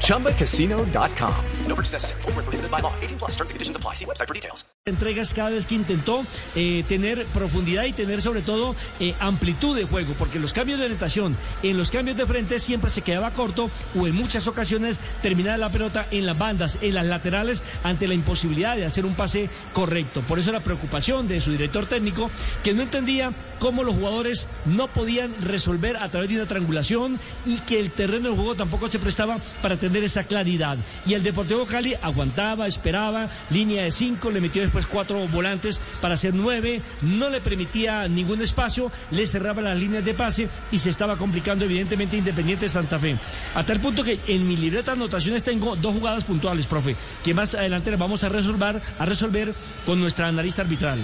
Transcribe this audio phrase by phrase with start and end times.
[0.00, 1.34] ChumbaCasino.com.
[1.66, 2.22] No purchase necessary.
[2.22, 2.92] Full prohibited by law.
[3.00, 3.94] 18 plus terms and conditions apply.
[3.94, 4.64] See website for details.
[4.86, 6.22] Entregas cada vez que intentó
[6.54, 10.84] eh, tener profundidad y tener sobre todo eh, amplitud de juego, porque los cambios de
[10.84, 15.56] orientación, en los cambios de frente siempre se quedaba corto o en muchas ocasiones terminaba
[15.56, 19.48] la pelota en las bandas, en las laterales, ante la imposibilidad de hacer un pase
[19.72, 20.20] correcto.
[20.20, 22.30] Por eso la preocupación de su director técnico,
[22.62, 27.56] que no entendía cómo los jugadores no podían resolver a través de una triangulación y
[27.60, 29.23] que el terreno de juego tampoco se prestaba
[29.62, 30.76] para tener esa claridad.
[31.06, 36.14] Y el Deportivo Cali aguantaba, esperaba, línea de cinco, le metió después cuatro volantes para
[36.14, 40.90] hacer nueve, no le permitía ningún espacio, le cerraba las líneas de pase y se
[40.90, 43.16] estaba complicando evidentemente Independiente Santa Fe.
[43.54, 47.34] A tal punto que en mi libreta de anotaciones tengo dos jugadas puntuales, profe, que
[47.34, 49.54] más adelante las vamos a resolver, a resolver
[49.86, 50.98] con nuestra analista arbitral.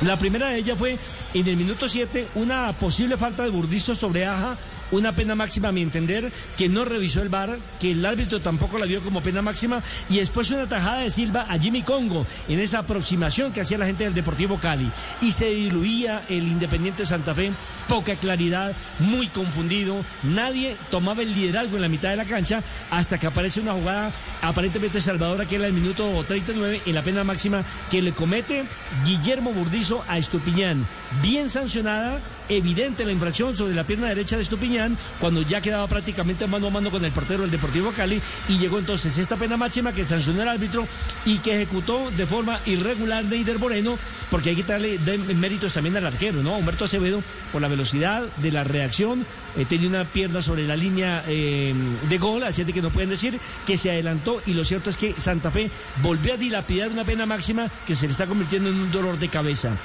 [0.00, 0.98] La primera de ellas fue
[1.32, 4.56] en el minuto 7 una posible falta de Burdizo sobre Aja
[4.92, 8.78] una pena máxima a mi entender, que no revisó el VAR, que el árbitro tampoco
[8.78, 12.60] la vio como pena máxima, y después una tajada de Silva a Jimmy Congo en
[12.60, 14.90] esa aproximación que hacía la gente del Deportivo Cali.
[15.20, 17.52] Y se diluía el Independiente Santa Fe,
[17.88, 23.18] poca claridad, muy confundido, nadie tomaba el liderazgo en la mitad de la cancha hasta
[23.18, 27.64] que aparece una jugada aparentemente salvadora que era el minuto 39 en la pena máxima
[27.90, 28.64] que le comete
[29.04, 30.86] Guillermo Burdizo a Estupiñán.
[31.22, 36.46] Bien sancionada, evidente la infracción sobre la pierna derecha de Estupiñán cuando ya quedaba prácticamente
[36.46, 39.92] mano a mano con el portero del Deportivo Cali y llegó entonces esta pena máxima
[39.92, 40.86] que sancionó el árbitro
[41.24, 43.98] y que ejecutó de forma irregular Neider Moreno
[44.30, 44.98] porque hay que darle
[45.34, 46.56] méritos también al arquero, ¿no?
[46.56, 49.26] Humberto Acevedo por la velocidad de la reacción
[49.56, 51.74] eh, tenía una pierna sobre la línea eh,
[52.08, 54.96] de gol, así de que no pueden decir que se adelantó y lo cierto es
[54.96, 55.70] que Santa Fe
[56.02, 59.28] volvió a dilapidar una pena máxima que se le está convirtiendo en un dolor de
[59.28, 59.76] cabeza.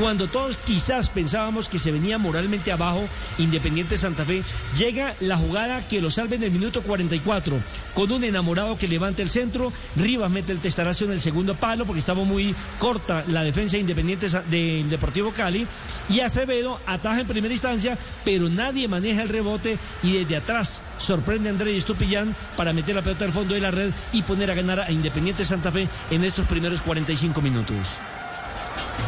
[0.00, 3.04] Cuando todos quizás pensábamos que se venía moralmente abajo
[3.38, 4.42] Independiente Santa Fe,
[4.76, 7.56] llega la jugada que lo salve en el minuto 44
[7.94, 11.84] con un enamorado que levanta el centro, Rivas mete el testarazo en el segundo palo
[11.84, 15.66] porque estaba muy corta la defensa Independiente del Deportivo Cali
[16.08, 21.48] y Acevedo ataja en primera instancia, pero nadie maneja el rebote y desde atrás sorprende
[21.48, 24.54] a Andrés Estupillán para meter la pelota al fondo de la red y poner a
[24.54, 27.98] ganar a Independiente Santa Fe en estos primeros 45 minutos.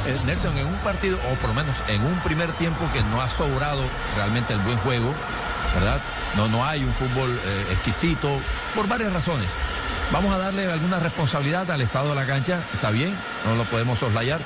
[0.06, 3.20] Eh, Nelson, en un partido, o por lo menos en un primer tiempo que no
[3.20, 3.82] ha sobrado
[4.16, 5.14] realmente el buen juego,
[5.74, 6.00] ¿verdad?
[6.36, 8.40] No, no hay un fútbol eh, exquisito,
[8.74, 9.48] por varias razones.
[10.12, 13.98] Vamos a darle alguna responsabilidad al estado de la cancha, está bien, no lo podemos
[13.98, 14.40] soslayar,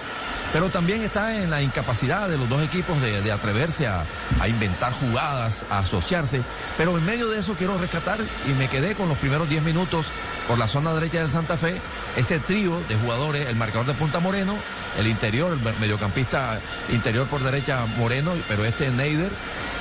[0.55, 4.05] pero también está en la incapacidad de los dos equipos de, atreverse a,
[4.47, 6.43] inventar jugadas, a asociarse.
[6.79, 10.13] Pero en medio de eso quiero rescatar y me quedé con los primeros 10 minutos
[10.47, 11.81] por la zona derecha del Santa Fe,
[12.17, 14.55] ese trío de jugadores, el marcador de Punta Moreno,
[14.97, 16.61] el interior, el mediocampista
[16.91, 19.33] interior por derecha Moreno, pero este es Neider,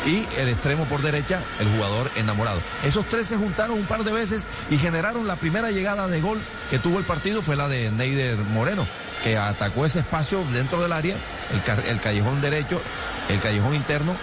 [0.08, 2.60] y el extremo por derecha, el jugador enamorado.
[2.84, 6.42] Esos tres se juntaron un par de veces y generaron la primera llegada de gol
[6.72, 8.88] que tuvo el partido, fue la de Neider Moreno,
[9.24, 11.16] que atacó ese espacio dentro del área,
[11.88, 12.82] el, callejón derecho,
[13.30, 14.16] el callejón interno,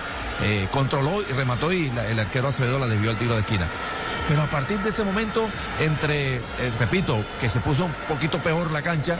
[0.42, 3.66] eh, controló y remató y el arquero Acevedo la desvió al tiro de esquina.
[4.28, 5.48] Pero a partir de ese momento,
[5.80, 6.42] entre, eh,
[6.78, 9.18] repito, que se puso un poquito peor la cancha,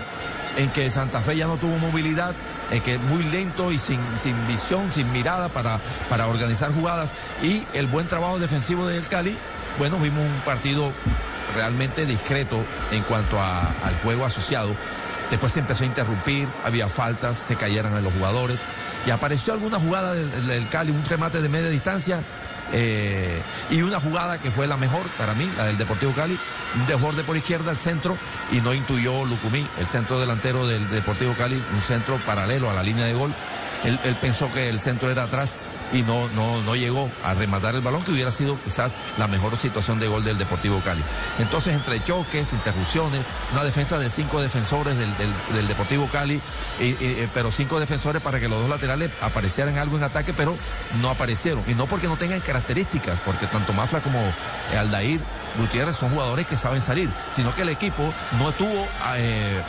[0.56, 2.34] en que Santa Fe ya no tuvo movilidad,
[2.70, 7.66] en que muy lento y sin, sin visión, sin mirada para, para organizar jugadas y
[7.74, 9.36] el buen trabajo defensivo del Cali,
[9.78, 10.92] bueno, vimos un partido
[11.54, 14.74] realmente discreto en cuanto al juego asociado.
[15.30, 18.60] Después se empezó a interrumpir, había faltas, se cayeron en los jugadores
[19.06, 22.20] y apareció alguna jugada del, Cali, un remate de media distancia
[22.72, 23.40] eh,
[23.70, 26.38] y una jugada que fue la mejor para mí, la del Deportivo Cali,
[26.76, 28.16] un desborde por izquierda al centro
[28.52, 32.82] y no intuyó Lucumí, el centro delantero del Deportivo Cali, un centro paralelo a la
[32.82, 33.34] línea de gol.
[33.82, 35.58] Él pensó que el centro era atrás
[35.92, 39.56] y no, no, no llegó a rematar el balón, que hubiera sido quizás la mejor
[39.56, 41.02] situación de gol del Deportivo Cali.
[41.38, 45.14] Entonces, entre choques, interrupciones, una defensa de cinco defensores del,
[45.54, 46.40] del, Deportivo Cali,
[46.80, 50.56] eh, pero cinco defensores para que los dos laterales aparecieran algo en ataque, pero
[51.00, 51.62] no aparecieron.
[51.66, 54.20] Y no porque no tengan características, porque tanto Mafla como
[54.78, 55.20] Aldair
[55.58, 58.86] Gutiérrez son jugadores que saben salir, sino que el equipo no tuvo
[59.16, 59.62] eh,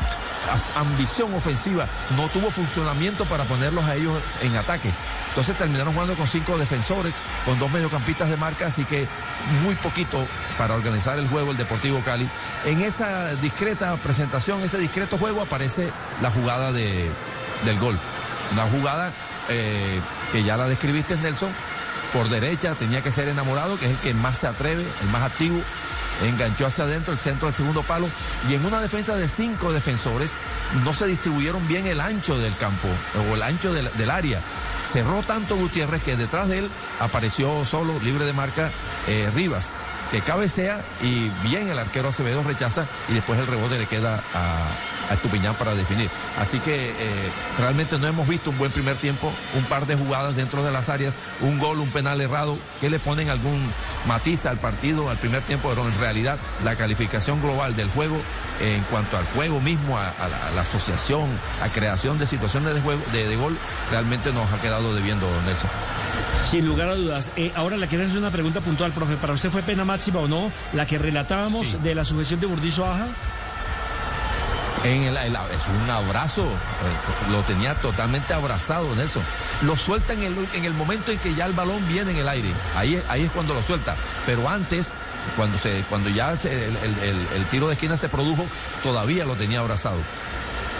[0.76, 4.92] ambición ofensiva, no tuvo funcionamiento para ponerlos a ellos en ataque.
[5.30, 7.14] Entonces terminaron jugando con cinco defensores,
[7.46, 9.08] con dos mediocampistas de marca, así que
[9.64, 10.28] muy poquito
[10.58, 12.30] para organizar el juego el Deportivo Cali.
[12.66, 15.90] En esa discreta presentación, ese discreto juego, aparece
[16.22, 17.10] la jugada de,
[17.66, 17.98] del gol.
[18.52, 19.14] Una jugada
[19.48, 20.02] eh,
[20.34, 21.54] que ya la describiste, Nelson,
[22.12, 25.24] por derecha, tenía que ser enamorado, que es el que más se atreve, el más
[25.24, 25.62] activo,
[26.24, 28.10] enganchó hacia adentro el centro del segundo palo
[28.50, 30.34] y en una defensa de cinco defensores
[30.84, 32.88] no se distribuyeron bien el ancho del campo
[33.30, 34.42] o el ancho del, área.
[34.92, 36.70] Cerró tanto Gutiérrez que detrás de él
[37.00, 38.72] apareció solo, libre de marca,
[39.08, 39.76] eh, Rivas
[40.12, 44.68] que cabecea y bien el arquero Acevedo rechaza y después el rebote le queda a,
[45.12, 46.10] a Estupiñán para definir.
[46.38, 46.94] Así que eh,
[47.60, 50.90] realmente no hemos visto un buen primer tiempo, un par de jugadas dentro de las
[50.90, 53.62] áreas, un gol, un penal errado, que le ponen algún
[54.06, 58.18] matiz al partido al primer tiempo, pero en realidad la calificación global del juego
[58.62, 60.14] en cuanto al juego mismo, a,
[60.56, 61.28] la, asociación,
[61.62, 63.58] a creación de situaciones de, juego, de, de gol,
[63.90, 65.70] realmente nos ha quedado debiendo Nelson.
[66.44, 67.32] Sin lugar a dudas.
[67.36, 69.16] Eh, ahora le quiero hacer una pregunta puntual, profe.
[69.16, 72.86] ¿Para usted fue pena máxima o no la que relatábamos de la sujeción de Burdizo
[72.86, 73.08] Aja?
[74.84, 79.24] En el, es un abrazo, eh, lo tenía totalmente abrazado Nelson.
[79.62, 82.28] Lo suelta en el, en el momento en que ya el balón viene en el
[82.28, 82.50] aire.
[82.76, 83.96] Ahí, ahí es cuando lo suelta.
[84.26, 84.94] Pero antes,
[85.36, 88.46] cuando, se, cuando ya el tiro de esquina se produjo,
[88.82, 90.00] todavía lo tenía abrazado.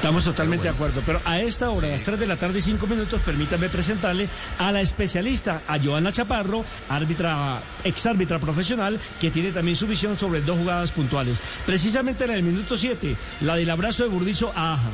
[0.02, 2.62] Estamos totalmente de acuerdo, pero a esta hora, a las 3 de la tarde y
[2.64, 4.28] 5 minutos, permítame presentarle
[4.58, 10.42] a la especialista, a Joana Chaparro, árbitra, exárbitra profesional, que tiene también su visión sobre
[10.42, 11.38] dos jugadas puntuales.
[11.68, 14.90] Precisamente en el minuto 7, la del abrazo de Burdizo a Aja.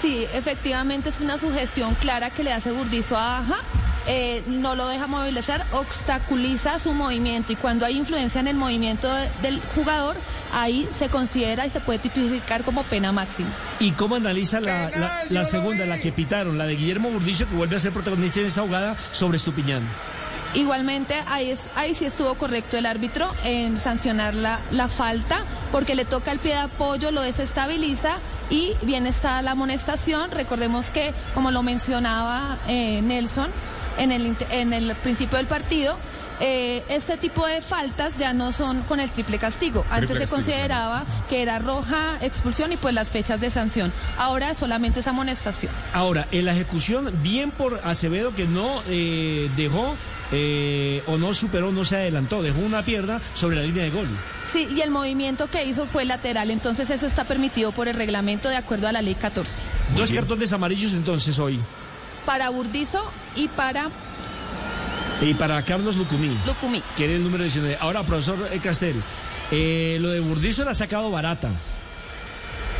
[0.00, 3.56] Sí, efectivamente es una sujeción clara que le hace Burdizo a Aja.
[4.06, 9.06] Eh, no lo deja movilizar, obstaculiza su movimiento y cuando hay influencia en el movimiento
[9.42, 10.16] del jugador,
[10.54, 13.50] ahí se considera y se puede tipificar como pena máxima.
[13.80, 17.80] ¿Y cómo analiza la, segunda, la que pitaron, la de Guillermo Burdicio, que vuelve a
[17.80, 19.82] ser protagonista en esa ahogada sobre Estupiñán?
[20.54, 25.94] Igualmente, ahí, es, ahí sí estuvo correcto el árbitro en sancionar la, la falta, porque
[25.94, 28.16] le toca el pie de apoyo, lo desestabiliza
[28.50, 30.30] y bien está la amonestación.
[30.30, 33.50] Recordemos que, como lo mencionaba eh, Nelson
[33.98, 35.98] en el, en el principio del partido,
[36.40, 39.84] eh, este tipo de faltas ya no son con el triple castigo.
[39.90, 43.92] Antes se consideraba que era roja, expulsión y pues las fechas de sanción.
[44.16, 45.72] Ahora solamente es amonestación.
[45.92, 49.94] Ahora, en la ejecución, bien por Acevedo que no eh, dejó
[50.32, 54.08] eh, o no superó, no se adelantó, dejó una pierna sobre la línea de gol.
[54.50, 58.48] Sí, y el movimiento que hizo fue lateral, entonces eso está permitido por el reglamento
[58.48, 59.62] de acuerdo a la ley 14.
[59.96, 61.58] Dos cartones amarillos entonces hoy.
[62.26, 63.88] Para Burdizo y para
[65.20, 66.36] y para Carlos Lucumí.
[66.46, 66.82] Lucumí.
[66.96, 67.78] Que era el número 19.
[67.80, 69.02] Ahora, profesor Castel,
[69.50, 71.50] eh, lo de Burdizo la ha sacado barata.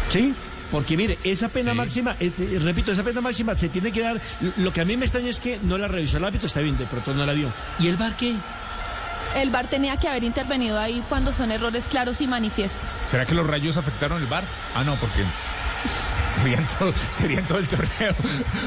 [0.08, 0.34] ¿Sí?
[0.70, 4.20] Porque mire, esa pena máxima, eh, eh, repito, esa pena máxima se tiene que dar.
[4.58, 6.76] Lo que a mí me extraña es que no la revisó el árbitro, está bien,
[6.76, 7.52] de pronto no la vio.
[7.78, 8.34] ¿Y el bar qué?
[9.36, 12.90] El VAR tenía que haber intervenido ahí cuando son errores claros y manifiestos.
[13.06, 14.42] ¿Será que los rayos afectaron el VAR?
[14.74, 15.22] Ah, no, porque
[17.12, 18.14] Sería en, todo, el torneo.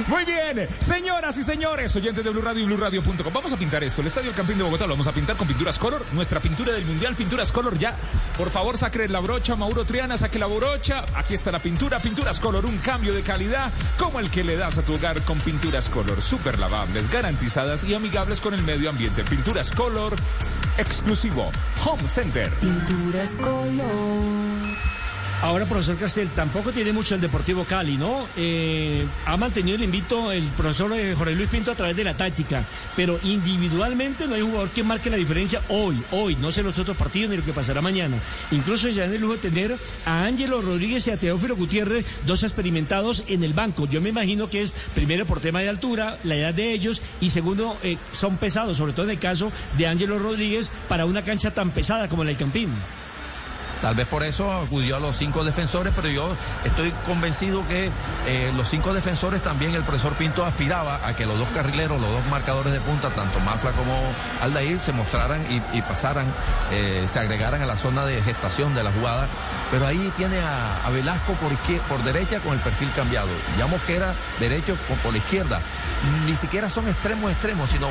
[0.07, 3.33] Muy bien, señoras y señores, oyentes de Blue Radio y BlueRadio.com.
[3.33, 4.01] Vamos a pintar esto.
[4.01, 6.05] El Estadio Campín de Bogotá lo vamos a pintar con pinturas color.
[6.11, 7.95] Nuestra pintura del Mundial, pinturas color ya.
[8.37, 11.05] Por favor, saque la brocha, Mauro Triana, saque la brocha.
[11.15, 14.77] Aquí está la pintura, pinturas color, un cambio de calidad como el que le das
[14.77, 16.21] a tu hogar con pinturas color.
[16.21, 19.23] Súper lavables, garantizadas y amigables con el medio ambiente.
[19.23, 20.15] Pinturas color
[20.77, 21.51] exclusivo.
[21.85, 22.49] Home Center.
[22.59, 24.90] Pinturas color.
[25.43, 28.27] Ahora, profesor Castel, tampoco tiene mucho el Deportivo Cali, ¿no?
[28.37, 32.15] Eh, ha mantenido el invito el profesor eh, Jorge Luis Pinto a través de la
[32.15, 32.63] táctica,
[32.95, 36.95] pero individualmente no hay jugador que marque la diferencia hoy, hoy, no sé los otros
[36.95, 38.17] partidos ni lo que pasará mañana.
[38.51, 39.75] Incluso ya en el lujo de tener
[40.05, 43.87] a Ángelo Rodríguez y a Teófilo Gutiérrez, dos experimentados en el banco.
[43.87, 47.29] Yo me imagino que es primero por tema de altura, la edad de ellos, y
[47.29, 51.49] segundo, eh, son pesados, sobre todo en el caso de Ángelo Rodríguez, para una cancha
[51.49, 52.69] tan pesada como la del Campín.
[53.81, 57.89] Tal vez por eso acudió a los cinco defensores, pero yo estoy convencido que
[58.27, 62.11] eh, los cinco defensores también el profesor Pinto aspiraba a que los dos carrileros, los
[62.11, 63.99] dos marcadores de punta, tanto Mafla como
[64.41, 66.27] Aldair, se mostraran y, pasaran,
[66.71, 69.27] eh, se agregaran a la zona de gestación de la jugada.
[69.71, 71.51] Pero ahí tiene a, Velasco por,
[71.87, 73.29] por derecha con el perfil cambiado.
[73.57, 75.59] Ya Mosquera derecho por, por la izquierda.
[76.27, 77.87] Ni siquiera son extremos extremos, sino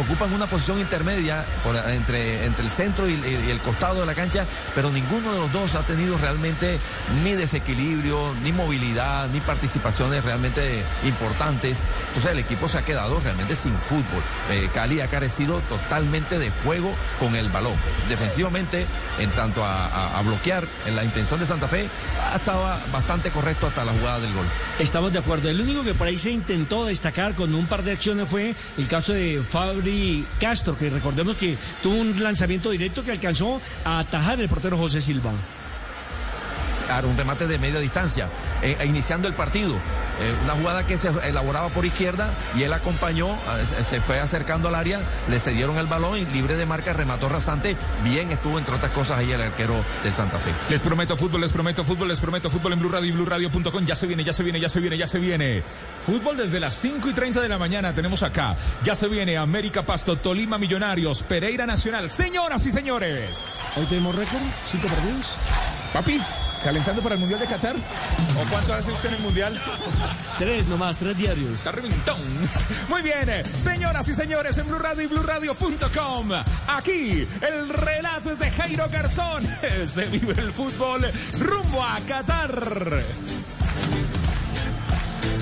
[0.00, 1.44] ocupan una posición intermedia
[1.88, 5.52] entre, entre el centro y, y el costado de la cancha, pero ninguno de los
[5.52, 6.78] dos ha tenido realmente
[7.22, 11.80] ni desequilibrio, ni movilidad, ni participaciones realmente importantes.
[12.08, 14.22] Entonces el equipo se ha quedado realmente sin fútbol.
[14.50, 17.74] Eh, Cali ha carecido totalmente de juego con el balón.
[18.08, 18.86] Defensivamente,
[19.18, 21.88] en tanto a, bloquear en la intención de Santa Fe,
[22.34, 24.46] estaba bastante correcto hasta la jugada del gol.
[24.78, 25.50] Estamos de acuerdo.
[25.50, 28.86] El único que por ahí se intentó destacar con un par de acciones fue el
[28.86, 34.40] caso de Fabri Castro, que recordemos que tuvo un lanzamiento directo que alcanzó a atajar
[34.40, 35.32] el portero José Silva.
[36.86, 38.28] Claro, un remate de media distancia,
[38.62, 39.74] eh, iniciando el partido.
[40.20, 44.68] Eh, una jugada que se elaboraba por izquierda y él acompañó, eh, se- fue acercando
[44.68, 47.76] al área, le cedieron el balón y libre de marca remató rasante.
[48.04, 50.50] Bien estuvo, entre otras cosas, ahí el arquero del Santa Fe.
[50.70, 53.84] Les prometo fútbol, les prometo fútbol, les prometo fútbol en Blue Radio y BlueRadio.com.
[53.86, 55.62] Ya se viene, ya se viene, ya se viene, ya se viene.
[56.04, 58.56] Fútbol desde las 5 y 30 de la mañana tenemos acá.
[58.84, 62.10] Ya se viene América Pasto, Tolima Millonarios, Pereira Nacional.
[62.10, 63.30] Señoras y señores.
[63.76, 65.32] Hoy tenemos récord, cinco partidos.
[65.92, 66.20] Papi,
[66.62, 67.76] ¿calentando para el Mundial de Qatar?
[67.76, 69.60] ¿O cuánto hace usted en el Mundial?
[70.38, 71.52] Tres nomás, tres diarios.
[71.52, 72.20] Está reventón.
[72.88, 76.30] Muy bien, eh, señoras y señores, en Blue Radio y BlueRadio.com.
[76.68, 79.46] Aquí, el relato es de Jairo Garzón.
[79.86, 83.02] Se vive el fútbol rumbo a Qatar.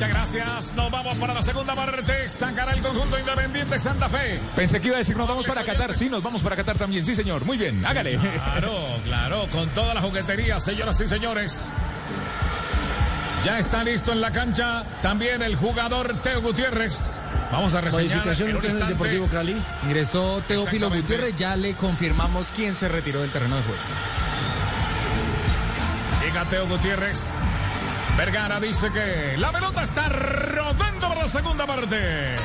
[0.01, 0.75] Muchas gracias.
[0.77, 2.27] Nos vamos para la segunda parte.
[2.31, 4.41] Sacará el conjunto independiente Santa Fe.
[4.57, 5.93] Pensé que iba a decir nos vamos para Qatar.
[5.93, 7.05] Sí, nos vamos para Qatar también.
[7.05, 7.45] Sí, señor.
[7.45, 7.85] Muy bien.
[7.85, 8.17] Hágale.
[8.17, 8.73] Claro,
[9.05, 11.71] claro, con toda la juguetería, señoras y señores.
[13.45, 17.17] Ya está listo en la cancha también el jugador Teo Gutiérrez.
[17.53, 18.95] Vamos a reseñar Modificación en un instante.
[18.95, 19.63] Deportivo Cali.
[19.83, 20.89] Ingresó Teófilo.
[20.89, 23.83] Gutiérrez, ya le confirmamos quién se retiró del terreno de juego.
[26.25, 27.35] Llega Teo Gutiérrez.
[28.17, 32.37] Vergara dice que la pelota está rodando para la segunda parte.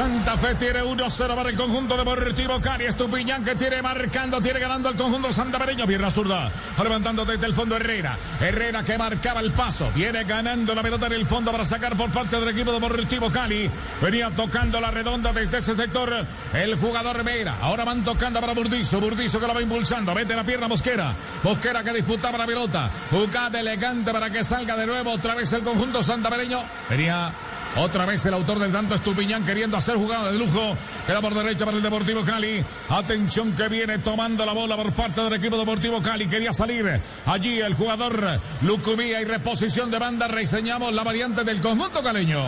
[0.00, 2.86] Santa Fe tiene 1-0 para el conjunto deportivo Cali.
[2.86, 5.86] Estupiñán que tiene marcando, tiene ganando el conjunto santafereño.
[5.86, 6.50] Pierna zurda,
[6.82, 8.16] levantando desde el fondo Herrera.
[8.40, 9.90] Herrera que marcaba el paso.
[9.94, 13.70] Viene ganando la pelota en el fondo para sacar por parte del equipo deportivo Cali.
[14.00, 17.58] Venía tocando la redonda desde ese sector el jugador Vera.
[17.60, 19.02] Ahora van tocando para Burdizo.
[19.02, 20.14] Burdizo que la va impulsando.
[20.14, 21.14] Mete la pierna Mosquera.
[21.42, 22.88] Mosquera que disputaba la pelota.
[23.10, 26.62] Jugada elegante para que salga de nuevo otra vez el conjunto santafereño.
[26.88, 27.30] Venía
[27.76, 30.76] otra vez el autor del tanto Estupiñán queriendo hacer jugada de lujo.
[31.06, 32.64] Queda por derecha para el Deportivo Cali.
[32.88, 36.26] Atención que viene tomando la bola por parte del equipo Deportivo Cali.
[36.26, 40.28] Quería salir allí el jugador Lucumía y reposición de banda.
[40.28, 42.42] Reseñamos la variante del conjunto caleño.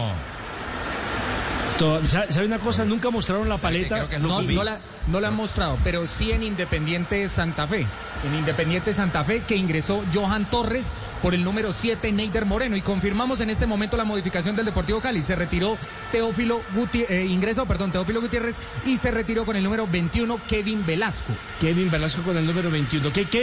[1.79, 2.85] To- ¿Sabe una cosa?
[2.85, 4.07] Nunca mostraron la paleta.
[4.19, 4.55] No, Lucumí.
[4.55, 7.87] no la, no la han mostrado, pero sí en Independiente Santa Fe.
[8.27, 10.87] En Independiente Santa Fe que ingresó Johan Torres
[11.23, 12.77] por el número 7 Neider Moreno.
[12.77, 15.23] Y confirmamos en este momento la modificación del Deportivo Cali.
[15.23, 15.79] Se retiró
[16.11, 21.33] Teófilo Gutiérrez, ingresó, perdón, Teófilo Gutiérrez y se retiró con el número 21 Kevin Velasco.
[21.61, 23.13] Kevin Velasco con el número 21.
[23.13, 23.41] ¿Qué, qué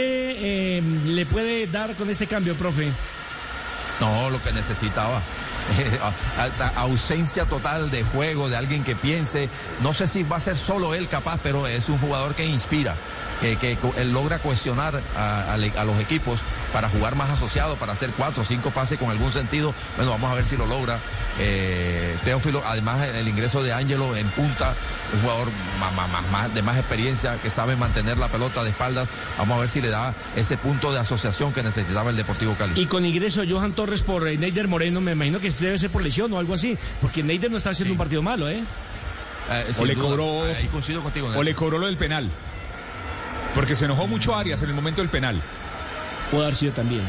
[0.78, 2.92] eh, le puede dar con este cambio, profe?
[4.00, 5.20] No, lo que necesitaba.
[6.38, 9.48] A- ausencia total de juego, de alguien que piense.
[9.82, 12.96] No sé si va a ser solo él capaz, pero es un jugador que inspira,
[13.40, 16.40] que, que co- él logra cohesionar a, a le- a los equipos
[16.72, 19.74] para jugar más asociado, para hacer cuatro o cinco pases con algún sentido.
[19.96, 20.98] Bueno, vamos a ver si lo logra.
[21.38, 24.74] Eh, Teófilo, además el ingreso de Ángelo en punta,
[25.14, 25.48] un jugador
[26.32, 29.08] más- de más experiencia, que sabe mantener la pelota de espaldas.
[29.38, 32.80] Vamos a ver si le da ese punto de asociación que necesitaba el Deportivo Cali.
[32.80, 35.90] Y con ingreso de Johan Torres por eh, Neider Moreno, me imagino que debe ser
[35.90, 36.76] por lesión o algo así.
[37.00, 38.62] Porque Neider no está haciendo un partido malo, ¿eh?
[39.50, 40.08] Eh, O le duda.
[40.08, 41.32] cobró- Ahí coincido contigo.
[41.34, 42.30] O le cobró lo del penal.
[43.54, 45.40] Porque se enojó mucho Arias en el momento del penal.
[46.30, 47.02] Puede haber sido también.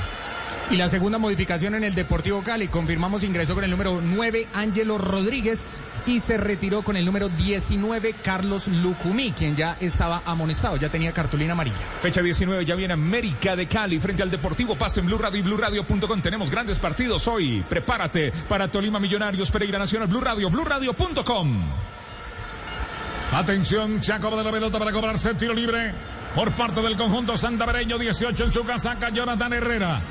[0.72, 4.98] Y la segunda modificación en el Deportivo Cali, confirmamos ingresó con el número 9 Ángelo
[4.98, 5.68] Rodríguez
[6.06, 11.12] y se retiró con el número 19 Carlos Lucumí, quien ya estaba amonestado, ya tenía
[11.12, 11.76] cartulina amarilla.
[12.02, 15.44] Fecha 19, ya viene América de Cali frente al Deportivo Pasto en Blue Radio y
[15.44, 16.22] BlueRadio.com.
[16.22, 17.64] Tenemos grandes partidos hoy.
[17.68, 21.62] Prepárate para Tolima Millonarios, Pereira Nacional, Blue Radio, BlueRadio.com.
[23.34, 25.94] Atención, se acaba de la pelota para cobrarse tiro libre
[26.36, 27.98] por parte del conjunto santavereño.
[27.98, 30.02] 18 en su casaca, Jonathan Herrera.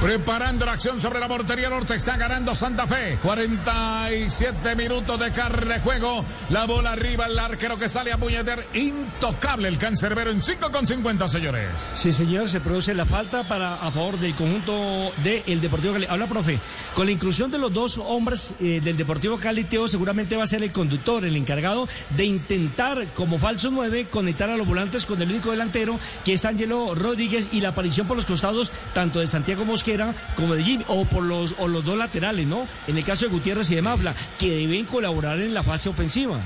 [0.00, 1.94] Preparando la acción sobre la portería norte.
[1.94, 3.18] Está ganando Santa Fe.
[3.22, 6.22] 47 minutos de carne de juego.
[6.50, 8.66] La bola arriba, el arquero que sale a puñeter.
[8.74, 11.70] Intocable el cancerbero en 5 con 50, señores.
[11.94, 16.06] Sí, señor, se produce la falta para a favor del conjunto del Deportivo Cali.
[16.06, 16.58] Habla, profe,
[16.94, 20.46] con la inclusión de los dos hombres eh, del Deportivo Cali, Teo seguramente va a
[20.46, 25.20] ser el conductor, el encargado de intentar, como falso 9, conectar a los volantes con
[25.22, 29.26] el único delantero, que es Ángelo Rodríguez, y la aparición por los costados, tanto de
[29.26, 32.66] Santiago Mosquera Mosquera como de Jimmy, o por los, o los dos laterales, ¿no?
[32.88, 36.40] En el caso de Gutiérrez y de Mafla, que deben colaborar en la fase ofensiva.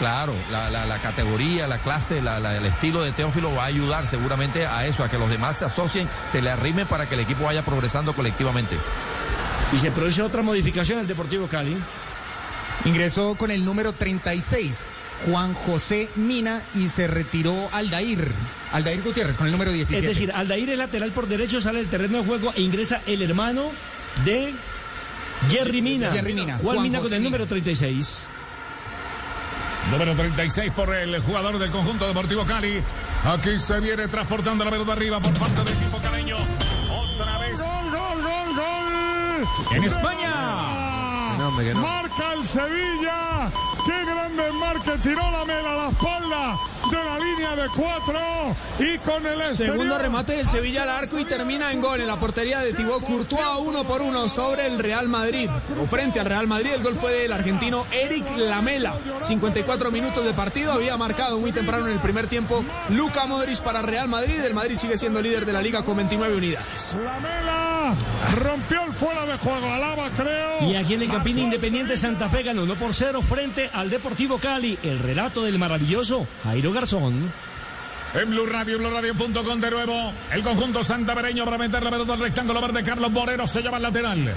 [0.00, 3.66] Claro, la, la, la categoría, la clase, la, la- el estilo de Teófilo va a
[3.66, 7.14] ayudar seguramente a eso, a que los demás se asocien, se le arrimen para que
[7.14, 8.76] el equipo vaya progresando colectivamente.
[9.72, 11.76] Y se produce otra modificación en el Deportivo Cali.
[12.84, 14.74] Ingresó con el número 36,
[15.26, 18.30] Juan José Mina, y se retiró Aldair.
[18.72, 20.06] Aldair Gutiérrez con el número 17.
[20.10, 23.22] Es decir, Aldair es lateral por derecho, sale del terreno de juego e ingresa el
[23.22, 23.70] hermano
[24.24, 24.52] de
[25.50, 26.10] Jerry Mina.
[26.10, 27.30] Jerry Mina, Juan, Juan Mina con el Mina.
[27.30, 28.26] número 36.
[29.90, 32.80] Número 36 por el jugador del conjunto deportivo Cali.
[33.24, 36.36] Aquí se viene transportando la pelota arriba por parte del equipo caleño.
[36.90, 37.60] Otra vez.
[37.60, 39.76] Gol, gol, gol, gol.
[39.76, 40.83] En España.
[41.50, 43.52] Marca el Sevilla.
[43.84, 44.92] Qué grande marque.
[45.02, 46.58] Tiró la mela a la espalda
[46.90, 48.18] de la línea de cuatro.
[48.78, 49.76] Y con el exterior.
[49.76, 53.04] Segundo remate del Sevilla al arco y termina en gol en la portería de Thibaut
[53.04, 55.48] Courtois, uno por uno sobre el Real Madrid.
[55.80, 58.94] O frente al Real Madrid, el gol fue del argentino Eric Lamela.
[59.20, 63.82] 54 minutos de partido, había marcado muy temprano en el primer tiempo Luca Modric para
[63.82, 64.40] Real Madrid.
[64.40, 66.96] El Madrid sigue siendo líder de la liga con 29 unidades.
[67.44, 67.73] La
[68.34, 69.66] rompió el fuera de juego.
[69.72, 70.70] Alaba, creo.
[70.70, 74.38] Y aquí en el Campín Independiente Santa Fe ganó 1 por 0 frente al Deportivo
[74.38, 74.78] Cali.
[74.82, 77.32] El relato del maravilloso Jairo Garzón.
[78.14, 80.12] En Blue Radio, BlueRadio.com de nuevo.
[80.30, 82.84] El conjunto santavereño para meter la pelota al rectángulo verde.
[82.84, 84.34] Carlos Moreno se llama al lateral.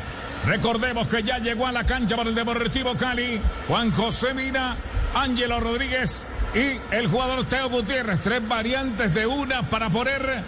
[0.47, 3.39] Recordemos que ya llegó a la cancha para el Deportivo Cali.
[3.67, 4.75] Juan José Mina,
[5.13, 6.25] Ángelo Rodríguez
[6.55, 8.19] y el jugador Teo Gutiérrez.
[8.21, 10.43] Tres variantes de una para poner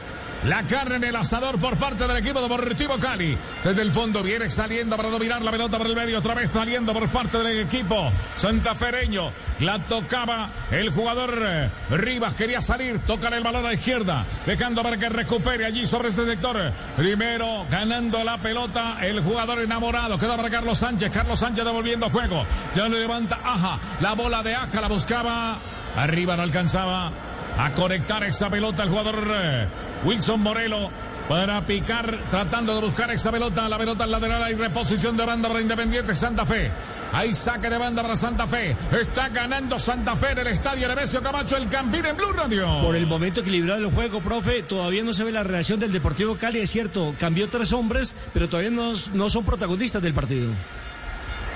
[0.46, 3.38] la carne en el asador por parte del equipo Deportivo Cali.
[3.64, 6.20] Desde el fondo viene saliendo para dominar la pelota por el medio.
[6.20, 9.32] Otra vez saliendo por parte del equipo santafereño.
[9.60, 12.34] La tocaba el jugador eh, Rivas.
[12.34, 13.00] Quería salir.
[13.00, 14.26] Tocan el balón a la izquierda.
[14.46, 16.72] Dejando para que recupere allí sobre este sector.
[16.96, 20.18] Primero ganando la pelota el jugador enamorado.
[20.18, 21.12] Queda para Carlos Sánchez.
[21.12, 22.46] Carlos Sánchez devolviendo juego.
[22.76, 23.78] Ya le levanta Aja.
[24.00, 25.58] La bola de Aja la buscaba.
[25.96, 27.12] Arriba no alcanzaba
[27.58, 29.68] a conectar esa pelota el jugador eh,
[30.04, 30.90] Wilson Morelo
[31.30, 35.48] para picar, tratando de buscar esa pelota, la pelota al lateral, hay reposición de banda
[35.48, 36.72] para Independiente Santa Fe.
[37.14, 38.76] Hay saque de banda para Santa Fe.
[39.00, 42.68] Está ganando Santa Fe en el estadio Nemesio Camacho, el Campín en Blue Radio.
[42.82, 46.36] Por el momento equilibrado del juego, profe, todavía no se ve la reacción del Deportivo
[46.36, 46.62] Cali.
[46.62, 50.50] Es cierto, cambió tres hombres, pero todavía no son protagonistas del partido.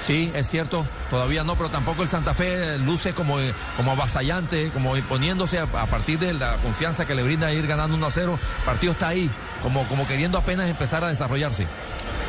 [0.05, 4.69] Sí, es cierto, todavía no, pero tampoco el Santa Fe luce como, eh, como avasallante,
[4.71, 8.39] como imponiéndose a, partir de la confianza que le brinda ir ganando 1 a 0.
[8.59, 9.31] El partido está ahí,
[9.61, 11.67] como, como queriendo apenas empezar a desarrollarse.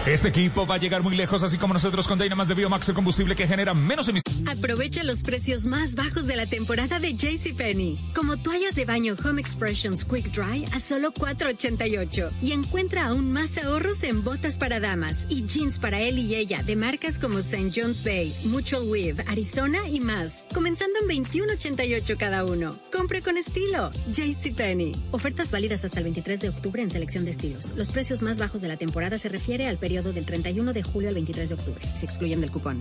[0.07, 2.95] Este equipo va a llegar muy lejos, así como nosotros con Dynamax de Biomax, el
[2.95, 4.47] combustible que genera menos emisiones.
[4.47, 7.99] Aprovecha los precios más bajos de la temporada de JCPenney.
[8.15, 12.31] Como toallas de baño Home Expressions Quick Dry a solo $4.88.
[12.43, 16.63] Y encuentra aún más ahorros en botas para damas y jeans para él y ella
[16.63, 17.73] de marcas como St.
[17.75, 20.45] John's Bay, Mutual Weave, Arizona y más.
[20.53, 22.79] Comenzando en $21.88 cada uno.
[22.93, 23.91] Compre con estilo.
[24.13, 24.95] JCPenney.
[25.13, 27.73] Ofertas válidas hasta el 23 de octubre en selección de estilos.
[27.75, 29.29] Los precios más bajos de la temporada se
[29.65, 31.81] refiere al periodo del 31 de julio al 23 de octubre.
[31.97, 32.79] Se excluyen del cupón.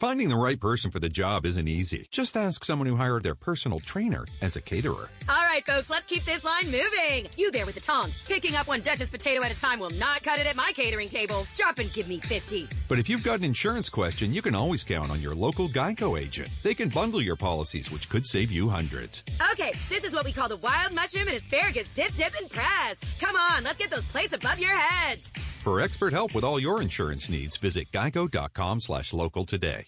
[0.00, 2.06] Finding the right person for the job isn't easy.
[2.10, 5.08] Just ask someone who hired their personal trainer as a caterer.
[5.28, 7.28] All right, folks, let's keep this line moving.
[7.36, 8.18] You there with the tongs.
[8.26, 11.08] Picking up one Duchess potato at a time will not cut it at my catering
[11.08, 11.46] table.
[11.54, 12.66] Drop and give me 50.
[12.88, 16.20] But if you've got an insurance question, you can always count on your local Geico
[16.20, 16.48] agent.
[16.62, 19.22] They can bundle your policies, which could save you hundreds.
[19.52, 22.96] Okay, this is what we call the wild mushroom and asparagus dip, dip, and press.
[23.20, 25.32] Come on, let's get those plates above your heads.
[25.64, 29.86] For expert help with all your insurance needs, visit geico.com slash local today.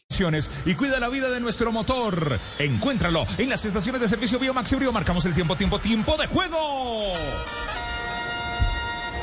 [0.65, 2.39] Y cuida la vida de nuestro motor.
[2.59, 4.91] Encuéntralo en las estaciones de servicio Biomax y Brio.
[4.91, 7.15] Marcamos el tiempo, tiempo, tiempo de juego.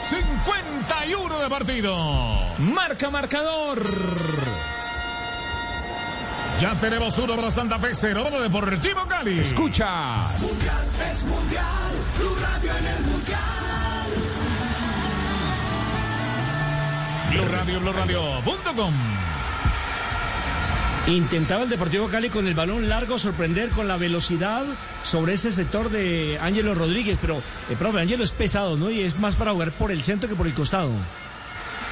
[0.09, 1.95] 51 de partido.
[2.59, 3.83] Marca marcador.
[6.59, 9.39] Ya tenemos uno para Santa Fe, cero para Deportivo Cali.
[9.39, 10.41] Escuchas.
[10.41, 11.91] Mundial es mundial.
[12.17, 13.39] Blue Radio en el mundial.
[17.31, 18.93] Blue Radio, BlueRadio.com.
[21.07, 24.63] Intentaba el Deportivo Cali con el balón largo sorprender con la velocidad
[25.03, 28.89] sobre ese sector de Ángelo Rodríguez, pero el profe Ángelo es pesado, ¿no?
[28.89, 30.91] Y es más para jugar por el centro que por el costado.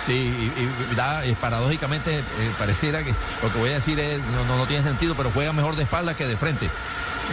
[0.06, 2.24] Sí, y, eh, paradójicamente eh,
[2.58, 5.76] pareciera que lo que voy a decir es, no, no tiene sentido, pero juega mejor
[5.76, 6.70] de espalda que de frente.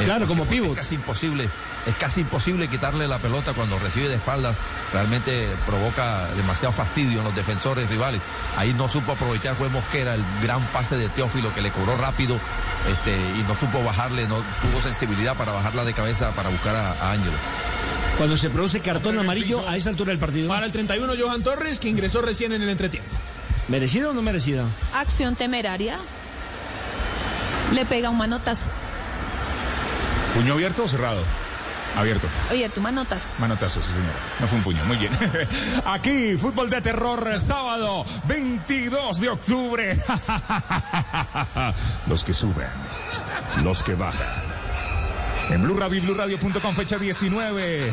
[0.01, 0.73] Eh, Claro, como pivot.
[0.73, 1.49] Es casi imposible,
[1.87, 4.57] es casi imposible quitarle la pelota cuando recibe de espaldas.
[4.93, 8.21] Realmente provoca demasiado fastidio en los defensores rivales.
[8.57, 12.39] Ahí no supo aprovechar fue Mosquera el gran pase de Teófilo que le cobró rápido
[12.89, 16.93] este, y no supo bajarle, no tuvo sensibilidad para bajarla de cabeza para buscar a,
[16.93, 17.37] a Ángelo.
[18.17, 20.49] Cuando se produce cartón amarillo a esa altura del partido.
[20.49, 23.11] Para el 31, Johan Torres, que ingresó recién en el entretiempo.
[23.69, 24.65] ¿Merecido o no merecido?
[24.95, 25.99] Acción temeraria.
[27.73, 28.69] Le pega un manotazo.
[30.39, 31.21] ¿Puño abierto o cerrado?
[31.97, 32.29] Abierto.
[32.53, 33.33] Oye, tu manotazo.
[33.39, 34.15] Manotazo, sí, señora.
[34.39, 34.85] No fue un puño.
[34.85, 35.11] Muy bien.
[35.85, 39.97] Aquí, fútbol de terror, sábado 22 de octubre.
[42.07, 42.69] los que suben,
[43.65, 44.29] los que bajan.
[45.51, 47.93] En Blue Radio BlueRadio.com, fecha 19.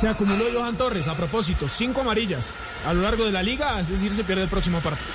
[0.00, 2.54] Se acumuló Johan Torres, a propósito, cinco amarillas
[2.86, 5.10] a lo largo de la liga, es decir, se pierde el próximo partido.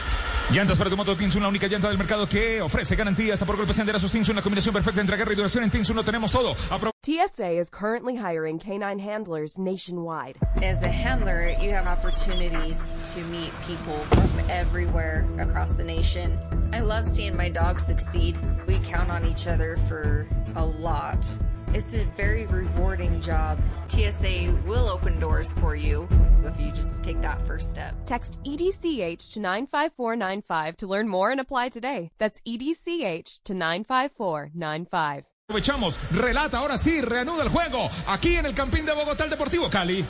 [0.51, 3.57] Llantas para tu moto Tinsun, la única llanta del mercado que ofrece garantía hasta por
[3.57, 5.63] golpes enterazos Tinsun, la combinación perfecta entre agarre y duración.
[5.63, 6.55] En Tinsun no tenemos todo.
[6.69, 10.37] Apro TSA is currently hiring canine handlers nationwide.
[10.63, 16.39] As a handler, you have opportunities to meet people from everywhere across the nation.
[16.73, 18.37] I love seeing my dog succeed.
[18.67, 21.29] We count on each other for a lot.
[21.75, 23.59] It's a very rewarding job.
[23.89, 26.07] TSA will open doors for you
[26.45, 27.93] if you just take that first step.
[28.05, 32.11] Text EDCH to 95495 to learn more and apply today.
[32.17, 35.25] That's EDCH to 95495.
[35.49, 39.69] Aprovechamos, relata ahora sí, reanuda el juego aquí en el Campín de Bogotá, el Deportivo
[39.69, 40.05] Cali.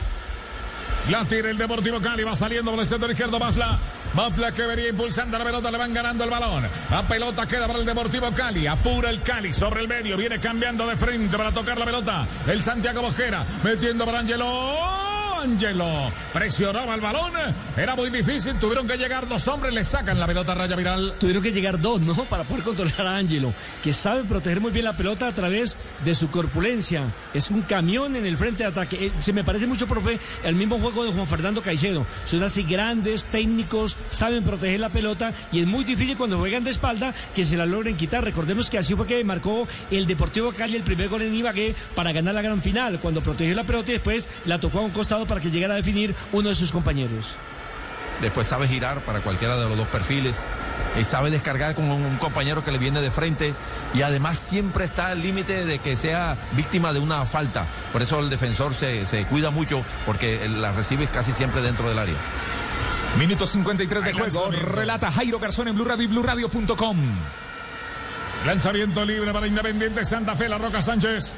[1.10, 3.78] La tira el Deportivo Cali, va saliendo por el sector izquierdo Mafla.
[4.16, 6.68] Mafla que venía impulsando la pelota, le van ganando el balón.
[6.90, 10.88] La pelota queda para el Deportivo Cali, apura el Cali sobre el medio, viene cambiando
[10.88, 12.28] de frente para tocar la pelota.
[12.48, 15.25] El Santiago Bosquera, metiendo para Angelo.
[15.46, 17.32] Angelo presionaba el balón,
[17.78, 21.14] era muy difícil, tuvieron que llegar dos hombres, le sacan la pelota a raya viral.
[21.20, 22.16] Tuvieron que llegar dos, ¿no?
[22.30, 23.54] Para poder controlar a Angelo,
[23.84, 27.04] que sabe proteger muy bien la pelota a través de su corpulencia.
[27.32, 29.06] Es un camión en el frente de ataque.
[29.06, 32.08] Eh, se me parece mucho, profe, el mismo juego de Juan Fernando Caicedo.
[32.26, 36.72] Son así grandes, técnicos, saben proteger la pelota y es muy difícil cuando juegan de
[36.72, 38.24] espalda que se la logren quitar.
[38.24, 42.12] Recordemos que así fue que marcó el Deportivo Cali el primer gol en Ibagué para
[42.12, 45.28] ganar la gran final, cuando protegió la pelota y después la tocó a un costado
[45.28, 47.36] para que llegara a definir uno de sus compañeros.
[48.22, 50.44] Después sabe girar para cualquiera de los dos perfiles.
[51.00, 53.54] Y sabe descargar con un, un compañero que le viene de frente.
[53.94, 57.66] Y además siempre está al límite de que sea víctima de una falta.
[57.92, 62.00] Por eso el defensor se, se cuida mucho porque la recibe casi siempre dentro del
[62.00, 62.16] área.
[63.20, 64.50] Minuto 53 de juego.
[64.52, 66.98] Relata Jairo Garzón en Blue Radio y BlueRadio.com.
[68.46, 71.34] Lanzamiento libre para Independiente Santa Fe, La Roca Sánchez.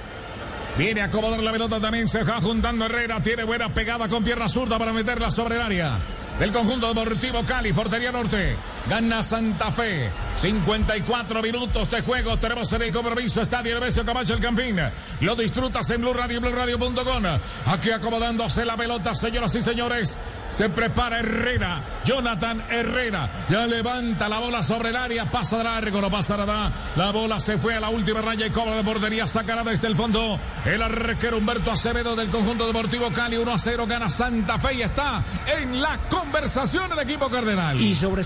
[0.77, 4.47] Viene a acomodar la pelota también, se va juntando Herrera, tiene buena pegada con pierna
[4.47, 5.97] zurda para meterla sobre el área.
[6.37, 8.55] Del conjunto deportivo Cali, portería norte.
[8.89, 10.09] Gana Santa Fe.
[10.37, 12.37] 54 minutos de juego.
[12.37, 13.41] Tenemos en el compromiso.
[13.41, 14.79] Estadio Hermesio Camacho el Campín.
[15.21, 17.23] Lo disfrutas en Blue Radio, Blue Radio.com.
[17.65, 20.17] Aquí acomodándose la pelota, señoras y señores.
[20.49, 22.01] Se prepara Herrera.
[22.05, 23.29] Jonathan Herrera.
[23.49, 25.29] Ya levanta la bola sobre el área.
[25.29, 26.71] Pasa de largo, no pasa nada.
[26.95, 29.27] La bola se fue a la última raya y cobra de portería.
[29.27, 33.37] Sacará desde el fondo el arquero Humberto Acevedo del conjunto deportivo Cali.
[33.37, 35.23] 1 a 0 gana Santa Fe y está
[35.59, 37.81] en la conversación el equipo cardenal.
[37.81, 38.23] Y sobre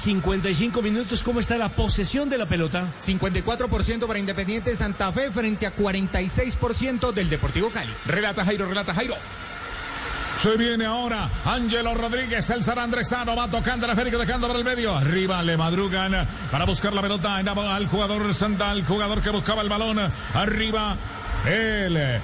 [0.53, 2.91] 55 minutos, ¿cómo está la posesión de la pelota?
[3.05, 7.93] 54% para Independiente Santa Fe frente a 46% del Deportivo Cali.
[8.05, 9.15] Relata Jairo, relata Jairo.
[10.37, 14.65] Se viene ahora Ángelo Rodríguez, el San Andresano va tocando el esférico, dejando por el
[14.65, 14.95] medio.
[14.95, 19.99] Arriba le madrugan para buscar la pelota al jugador Sandal, jugador que buscaba el balón.
[20.33, 20.97] Arriba
[21.45, 22.19] el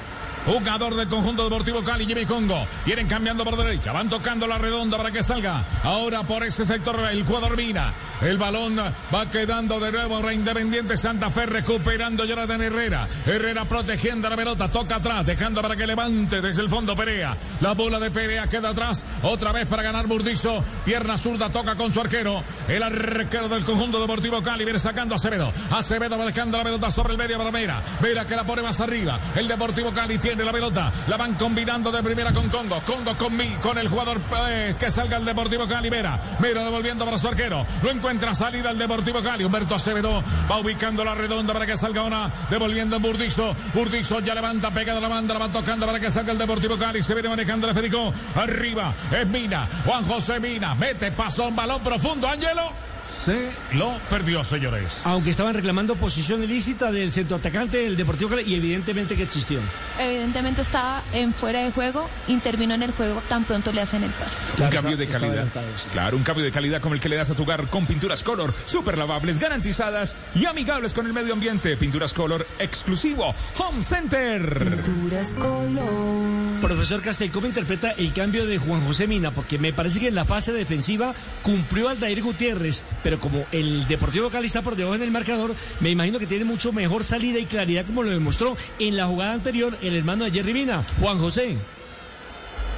[0.47, 2.65] jugador del conjunto deportivo Cali, Jimmy Congo.
[2.85, 5.63] Vienen cambiando por derecha, van tocando la redonda para que salga.
[5.83, 7.93] Ahora por ese sector el jugador Mina.
[8.21, 8.77] El balón
[9.13, 13.07] va quedando de nuevo para Independiente Santa Fe, recuperando Jonathan Herrera.
[13.25, 17.37] Herrera protegiendo la pelota, toca atrás, dejando para que levante desde el fondo Perea.
[17.59, 20.63] La bola de Perea queda atrás, otra vez para ganar Burdizo.
[20.85, 22.43] Pierna zurda, toca con su arquero.
[22.67, 25.51] El arquero del conjunto deportivo Cali viene sacando a Acevedo.
[25.69, 27.81] Acevedo va dejando la pelota sobre el medio para Mera.
[28.01, 29.19] Mera que la pone más arriba.
[29.35, 30.91] El Deportivo Cali tiene la pelota.
[31.07, 32.81] La van combinando de primera con Congo.
[32.85, 34.19] Congo con mi, con el jugador
[34.49, 35.89] eh, que salga el Deportivo Cali.
[35.89, 36.19] Mera.
[36.39, 37.65] Mera devolviendo para su arquero.
[37.81, 39.43] Lo encuentra salida el Deportivo Cali.
[39.43, 42.31] Humberto Acevedo va ubicando la redonda para que salga una.
[42.49, 43.55] Devolviendo en Burdizo.
[43.73, 46.77] Burdizo ya levanta, pega de la banda, la va tocando para que salga el Deportivo
[46.77, 47.03] Cali.
[47.03, 48.13] Se viene manejando el Federico.
[48.35, 49.67] Arriba es Mina.
[49.85, 50.75] Juan José Mina.
[50.75, 52.27] Mete paso, un balón profundo.
[52.27, 52.86] Ángelo.
[53.17, 55.05] Se lo perdió, señores.
[55.05, 59.59] Aunque estaban reclamando posición ilícita del centroatacante del Deportivo Cali y evidentemente que existió.
[59.99, 64.11] Evidentemente estaba en fuera de juego, intervino en el juego, tan pronto le hacen el
[64.11, 64.63] pase.
[64.63, 65.47] un cambio de calidad.
[65.91, 68.23] Claro, un cambio de calidad como el que le das a tu hogar con pinturas
[68.23, 71.75] color, super lavables, garantizadas y amigables con el medio ambiente.
[71.75, 73.33] Pinturas color exclusivo.
[73.57, 74.59] Home Center.
[74.59, 76.37] Pinturas color.
[76.61, 79.31] Profesor Castel, ¿cómo interpreta el cambio de Juan José Mina?
[79.31, 84.29] Porque me parece que en la fase defensiva cumplió Aldair Gutiérrez, pero como el Deportivo
[84.29, 87.45] Cali está por debajo en el marcador, me imagino que tiene mucho mejor salida y
[87.45, 91.55] claridad como lo demostró en la jugada anterior el hermano de Jerry Mina, Juan José.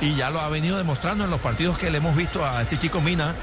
[0.01, 2.77] Y ya lo ha venido demostrando en los partidos que le hemos visto a este
[2.77, 3.33] chico Mina.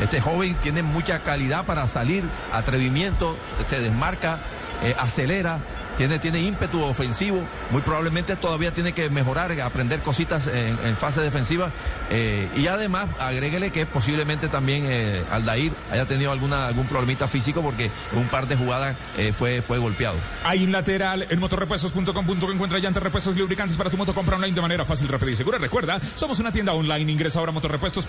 [0.00, 2.22] Este joven tiene mucha calidad para salir,
[2.52, 4.38] atrevimiento, se desmarca,
[4.84, 5.58] eh, acelera
[5.98, 11.72] tiene, tiene ímpetu ofensivo, muy probablemente todavía tiene que mejorar, aprender cositas en, fase defensiva.
[12.10, 17.62] Eh, y además, agréguele que posiblemente también eh, Aldair haya tenido alguna, algún problemita físico
[17.62, 20.16] porque un par de jugadas eh, fue, fue golpeado.
[20.44, 24.14] Hay un lateral en motorrepuestos.com.co encuentra llantas, repuestos lubricantes para tu moto.
[24.14, 25.58] Compra online de manera fácil, rápida y segura.
[25.58, 27.10] Recuerda, somos una tienda online.
[27.10, 28.08] Ingresa ahora a Motorrepuestos.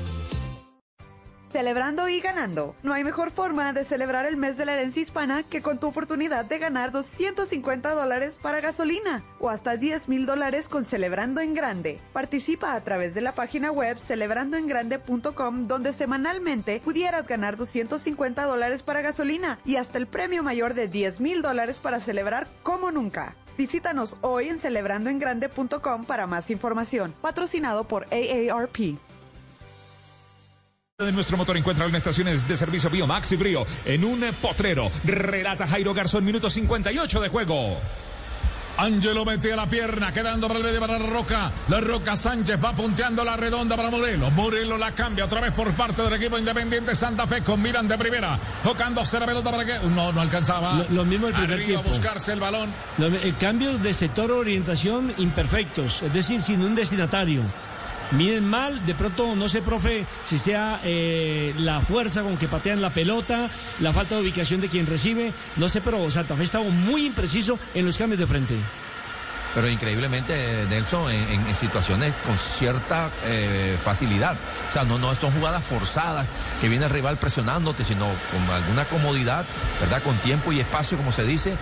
[1.51, 2.75] Celebrando y ganando.
[2.81, 5.87] No hay mejor forma de celebrar el mes de la herencia hispana que con tu
[5.87, 11.53] oportunidad de ganar 250 dólares para gasolina o hasta 10 mil dólares con Celebrando en
[11.53, 11.99] Grande.
[12.13, 19.01] Participa a través de la página web celebrandoengrande.com donde semanalmente pudieras ganar 250 dólares para
[19.01, 23.35] gasolina y hasta el premio mayor de 10 mil dólares para celebrar como nunca.
[23.57, 27.13] Visítanos hoy en celebrandoengrande.com para más información.
[27.21, 28.97] Patrocinado por AARP
[31.05, 34.91] de nuestro motor encuentra en estaciones de servicio Biomax y Brio en un potrero.
[35.03, 37.77] Relata Jairo Garzón, minuto 58 de juego.
[38.77, 41.51] Angelo mete a la pierna, quedando para el medio para la Roca.
[41.67, 44.31] La Roca Sánchez va punteando la redonda para Morelos.
[44.33, 47.97] Morelos la cambia otra vez por parte del equipo independiente Santa Fe con Miran de
[47.97, 48.39] primera.
[48.63, 49.77] Tocándose la pelota para que.
[49.87, 50.85] No, no alcanzaba.
[50.89, 51.89] Lo, mismo el primer Arriba tiempo.
[51.89, 52.73] buscarse el balón.
[52.99, 57.43] Eh, cambios de sector orientación imperfectos, es decir, sin un destinatario.
[58.11, 62.81] Miden mal, de pronto no sé, profe, si sea eh, la fuerza con que patean
[62.81, 66.65] la pelota, la falta de ubicación de quien recibe, no sé, pero Santa Fe estaba
[66.65, 68.55] muy impreciso en los cambios de frente.
[69.53, 74.37] Pero increíblemente, Nelson, en, situaciones con cierta eh, facilidad.
[74.69, 76.25] O sea, no, no son jugadas forzadas
[76.61, 79.45] que viene el rival presionándote, sino con alguna comodidad,
[79.81, 80.01] ¿verdad?
[80.03, 81.57] Con tiempo y espacio, como se dice,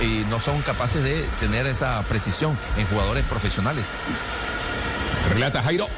[0.00, 3.92] y no son capaces de tener esa precisión en jugadores profesionales.
[5.34, 5.88] Relata Jairo.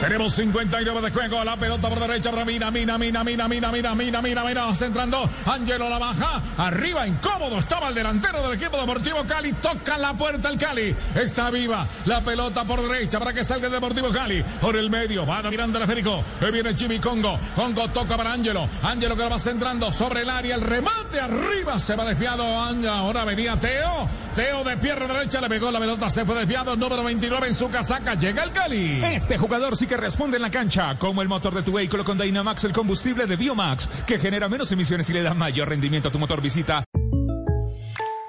[0.00, 1.42] Tenemos 59 de juego.
[1.42, 4.74] La pelota por derecha para Mina, Mina, Mina, Mina, Mina, Mina, Mina, Mina, Mina.
[4.74, 5.28] Centrando.
[5.44, 6.40] Angelo la baja.
[6.56, 7.58] Arriba, incómodo.
[7.58, 9.54] Estaba el delantero del equipo deportivo Cali.
[9.54, 10.94] Toca la puerta el Cali.
[11.16, 11.84] Está viva.
[12.04, 14.40] La pelota por derecha para que salga el deportivo Cali.
[14.60, 15.26] Por el medio.
[15.26, 16.22] Va mirando el Férico.
[16.40, 17.36] Ahí viene Jimmy Congo.
[17.56, 18.68] Congo toca para Angelo.
[18.82, 20.54] Angelo que lo va centrando sobre el área.
[20.54, 21.76] El remate arriba.
[21.80, 22.44] Se va desviado.
[22.44, 24.08] Ahora venía Teo.
[24.38, 25.40] Teo de pierna derecha.
[25.40, 26.08] Le pegó la pelota.
[26.08, 26.76] Se fue desviado.
[26.76, 28.14] Número 29 en su casaca.
[28.14, 29.02] Llega el Cali.
[29.02, 32.16] Este jugador sí que responde en la cancha, como el motor de tu vehículo con
[32.16, 36.12] Dynamax, el combustible de Biomax, que genera menos emisiones y le da mayor rendimiento a
[36.12, 36.40] tu motor.
[36.40, 36.84] Visita.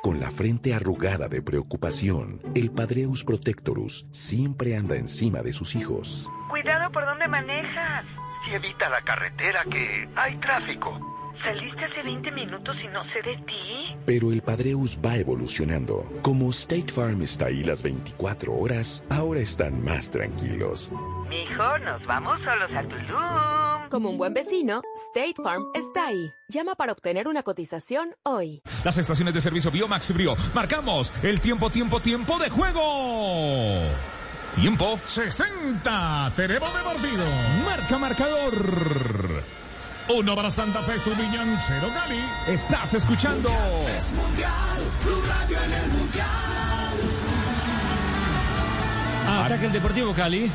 [0.02, 6.28] Con la frente arrugada de preocupación, el Padreus Protectorus siempre anda encima de sus hijos.
[6.50, 8.08] Cuidado por donde manejas.
[8.50, 11.18] Y evita la carretera que hay tráfico.
[11.36, 13.96] Saliste hace 20 minutos y no sé de ti.
[14.06, 16.04] Pero el Padreus va evolucionando.
[16.22, 20.92] Como State Farm está ahí las 24 horas, ahora están más tranquilos.
[21.30, 23.89] Mijo, nos vamos solos a Tulum.
[23.89, 24.82] Como un buen vecino,
[25.13, 26.32] State Farm está ahí.
[26.50, 28.62] Llama para obtener una cotización hoy.
[28.84, 30.36] Las estaciones de servicio Biomax y Brio.
[30.54, 33.82] Marcamos el tiempo, tiempo, tiempo de juego.
[34.56, 36.34] Tiempo 60.
[36.36, 37.24] Tenemos deportivo.
[37.65, 39.38] Marca marcador.
[40.10, 42.19] Uno para Santa Fe, Tubiñán, cero Cali.
[42.48, 43.50] Estás escuchando.
[43.95, 44.52] Es mundial,
[45.06, 46.28] Blue Radio en el mundial.
[49.45, 50.52] Ataque el Deportivo Cali.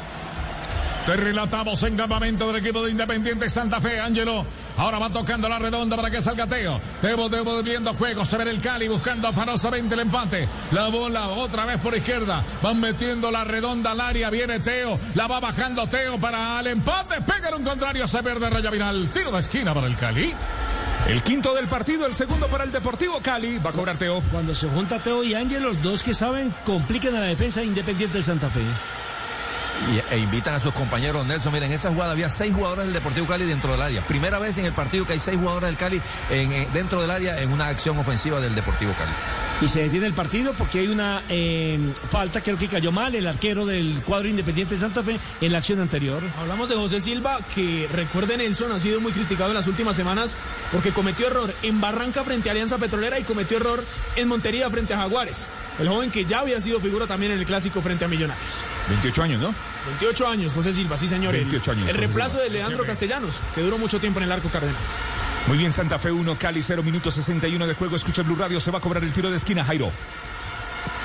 [1.07, 4.45] Te relatamos en campamento del equipo de Independiente Santa Fe, Ángelo.
[4.77, 6.81] Ahora va tocando la redonda para que salga Teo.
[7.01, 8.25] Teo devolviendo juego.
[8.25, 10.49] Se ve el Cali buscando afanosamente el empate.
[10.73, 12.45] La bola otra vez por izquierda.
[12.63, 14.31] Van metiendo la redonda al área.
[14.31, 14.99] Viene Teo.
[15.15, 17.21] La va bajando Teo para el empate.
[17.21, 18.07] Pega en un contrario.
[18.09, 19.09] Se pierde Raya Vinal.
[19.13, 20.35] Tiro de esquina para el Cali.
[21.07, 23.59] El quinto del partido, el segundo para el Deportivo Cali.
[23.59, 24.23] Va a cobrar Teo.
[24.33, 28.19] Cuando se junta Teo y Ángel, los dos que saben, complican a la defensa Independiente
[28.19, 28.63] de Santa Fe
[30.11, 31.53] e invitan a sus compañeros Nelson.
[31.53, 34.07] Miren, en esa jugada había seis jugadores del Deportivo Cali dentro del área.
[34.07, 37.41] Primera vez en el partido que hay seis jugadores del Cali en, dentro del área
[37.41, 39.13] en una acción ofensiva del Deportivo Cali.
[39.61, 41.79] Y se detiene el partido porque hay una eh,
[42.11, 45.59] falta, creo que cayó mal el arquero del cuadro Independiente de Santa Fe en la
[45.59, 46.23] acción anterior.
[46.41, 50.37] Hablamos de José Silva, que recuerde Nelson, ha sido muy criticado en las últimas semanas
[50.73, 53.85] porque cometió error en Barranca frente a Alianza Petrolera y cometió error
[54.17, 55.47] en Montería frente a Jaguares.
[55.79, 58.47] El joven que ya había sido figura también en el clásico frente a Millonarios.
[58.89, 59.55] 28 años, ¿no?
[59.87, 61.33] 28 años, José Silva, sí señor.
[61.33, 64.49] 28 años, El José reemplazo de Leandro Castellanos, que duró mucho tiempo en el arco
[64.49, 64.77] cardenal.
[65.47, 67.97] Muy bien, Santa Fe 1, Cali 0, minuto 61 de juego.
[67.97, 69.91] Escucha Blue Radio, se va a cobrar el tiro de esquina, Jairo.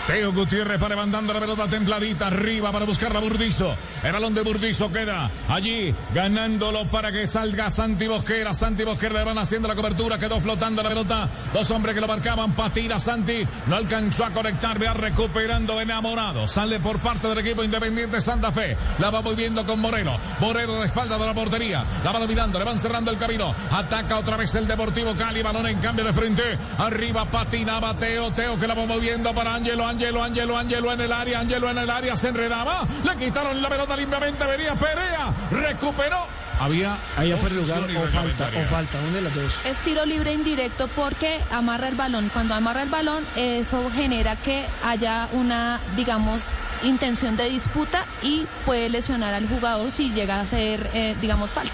[0.10, 3.76] Teo Gutiérrez para levantando la pelota templadita arriba para buscar a Burdizo.
[4.04, 8.56] El balón de Burdizo queda allí ganándolo para que salga Santi Bosquera.
[8.56, 10.18] Santi Bosquera le van haciendo la cobertura.
[10.18, 11.30] Quedó flotando la pelota.
[11.54, 12.54] Dos hombres que lo marcaban.
[12.54, 13.46] Patira Santi.
[13.68, 14.84] No alcanzó a conectar.
[14.84, 16.48] Va recuperando enamorado.
[16.48, 18.76] Sale por parte del equipo independiente Santa Fe.
[18.98, 20.18] La va moviendo con Moreno.
[20.40, 21.86] Moreno a la espalda de la portería.
[22.04, 22.58] La va dominando.
[22.58, 23.54] Le van cerrando el camino.
[23.70, 25.44] Ataca otra vez el Deportivo Cali.
[25.44, 26.58] Balón en cambio de frente.
[26.80, 28.32] Arriba patinaba Teo.
[28.32, 29.86] Teo que la va moviendo para Ángelo.
[29.86, 31.40] Ángelo, Ángelo, Ángelo en el área.
[31.40, 32.16] Ángelo en el área.
[32.16, 32.88] Se enredaba.
[33.04, 34.46] Le quitaron la pelota limpiamente.
[34.46, 35.34] Venía Perea.
[35.52, 36.18] Recuperó.
[36.60, 36.96] Había.
[37.18, 39.54] Ahí fuera de lugar o falta, o falta, una de las dos.
[39.66, 42.30] Es tiro libre indirecto porque amarra el balón.
[42.34, 46.50] Cuando amarra el balón, eso genera que haya una, digamos,
[46.84, 51.74] intención de disputa y puede lesionar al jugador si llega a ser, eh, digamos, falta.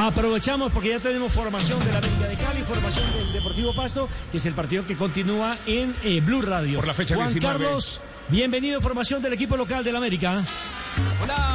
[0.00, 4.38] Aprovechamos porque ya tenemos formación de la América de Cali, formación del Deportivo Pasto, que
[4.38, 6.78] es el partido que continúa en eh, Blue Radio.
[6.78, 7.64] Por la fecha Juan 19.
[7.64, 10.44] Carlos, bienvenido, formación del equipo local del América.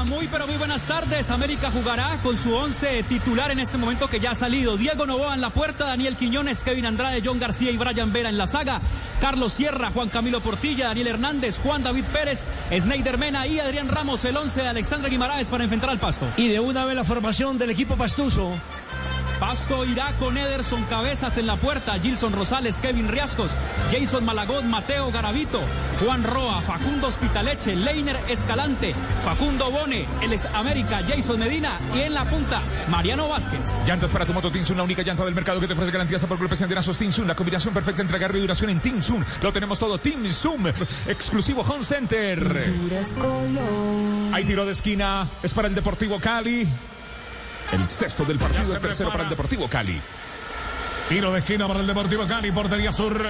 [0.08, 1.32] Muy pero muy buenas tardes.
[1.32, 4.78] América jugará con su once titular en este momento que ya ha salido.
[4.78, 8.38] Diego Novoa en la puerta, Daniel Quiñones, Kevin Andrade, John García y Brian Vera en
[8.38, 8.82] la saga.
[9.20, 14.24] Carlos Sierra, Juan Camilo Portilla, Daniel Hernández, Juan David Pérez, Sneider Mena y Adrián Ramos,
[14.26, 16.28] el once de Alexandra Guimaraes para enfrentar al Pasto.
[16.38, 18.52] Y de una vez la formación del equipo pastuso.
[19.44, 23.52] Pasto irá con Ederson Cabezas en la puerta, Gilson Rosales, Kevin Riascos,
[23.92, 25.60] Jason Malagón, Mateo Garavito,
[26.00, 32.14] Juan Roa, Facundo Hospitaleche, Leiner Escalante, Facundo Bone, el ex América, Jason Medina y en
[32.14, 33.78] la punta, Mariano Vázquez.
[33.86, 36.38] Llantas para tu moto Tinsun, la única llanta del mercado que te ofrece garantías por
[36.38, 39.26] golpes y antenazos Tinsun, la combinación perfecta entre agarre y duración en Tinsun.
[39.42, 40.72] Lo tenemos todo, Tinsun,
[41.06, 42.74] exclusivo Home Center.
[44.32, 46.66] Hay tiro de esquina, es para el Deportivo Cali.
[47.72, 49.12] El sexto del partido, el tercero prepara.
[49.12, 50.00] para el Deportivo Cali.
[51.10, 53.26] Tiro de esquina para el Deportivo Cali, portería sur.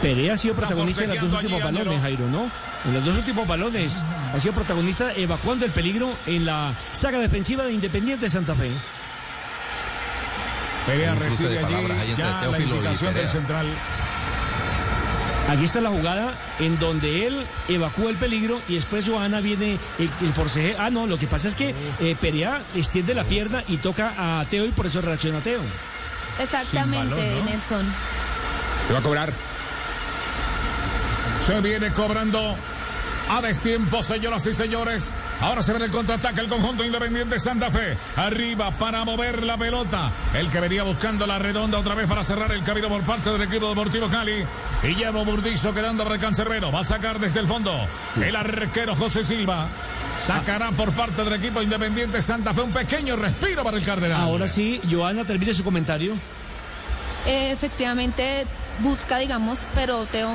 [0.00, 2.02] Perea ha sido protagonista en los dos últimos balones.
[2.02, 2.50] Jairo, ¿no?
[2.84, 7.64] En los dos últimos balones ha sido protagonista evacuando el peligro en la saga defensiva
[7.64, 8.70] de Independiente Santa Fe.
[10.86, 13.66] Perea recibe de allí palabras ahí entre ya la indicación del central.
[15.48, 20.10] Aquí está la jugada en donde él evacúa el peligro y después Johanna viene el,
[20.22, 20.76] el forceje.
[20.78, 24.44] Ah, no, lo que pasa es que eh, Perea extiende la pierna y toca a
[24.46, 25.60] Teo y por eso reacciona Teo.
[26.40, 27.44] Exactamente, balón, ¿no?
[27.50, 27.92] Nelson.
[28.86, 29.32] Se va a cobrar.
[31.44, 32.56] Se viene cobrando
[33.28, 35.12] a destiempo, señoras y señores.
[35.42, 37.96] Ahora se ve el contraataque el conjunto independiente Santa Fe.
[38.14, 40.12] Arriba para mover la pelota.
[40.34, 43.42] El que venía buscando la redonda otra vez para cerrar el camino por parte del
[43.42, 44.44] equipo deportivo Cali.
[44.84, 46.70] Y lleva Burdizo quedando para el cancerbero.
[46.70, 47.72] Va a sacar desde el fondo
[48.22, 49.66] el arquero José Silva.
[50.24, 54.20] Sacará por parte del equipo independiente Santa Fe un pequeño respiro para el Cardenal.
[54.20, 56.14] Ahora sí, Johanna termine su comentario.
[57.26, 58.46] Eh, efectivamente
[58.78, 60.30] busca, digamos, pero Teo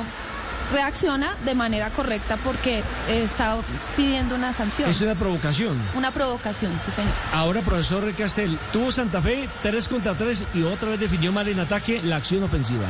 [0.72, 2.78] reacciona de manera correcta porque
[3.08, 3.56] eh, está
[3.96, 4.88] pidiendo una sanción.
[4.90, 5.80] Es una provocación.
[5.94, 7.10] Una provocación, sí, señor.
[7.32, 11.60] Ahora, profesor Castel, tuvo Santa Fe 3 contra 3 y otra vez definió mal en
[11.60, 12.86] ataque la acción ofensiva.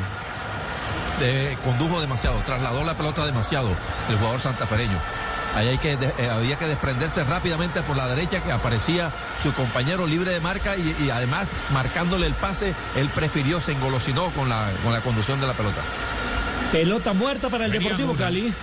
[1.20, 3.68] Eh, condujo demasiado, trasladó la pelota demasiado
[4.08, 4.98] el jugador santafereño.
[5.56, 9.10] Ahí hay que de- eh, había que desprenderse rápidamente por la derecha que aparecía
[9.42, 14.26] su compañero libre de marca y, y además marcándole el pase, él prefirió, se engolosinó
[14.32, 15.80] con la, con la conducción de la pelota.
[16.72, 18.24] Pelota muerta para el Venía Deportivo Luna.
[18.24, 18.54] Cali.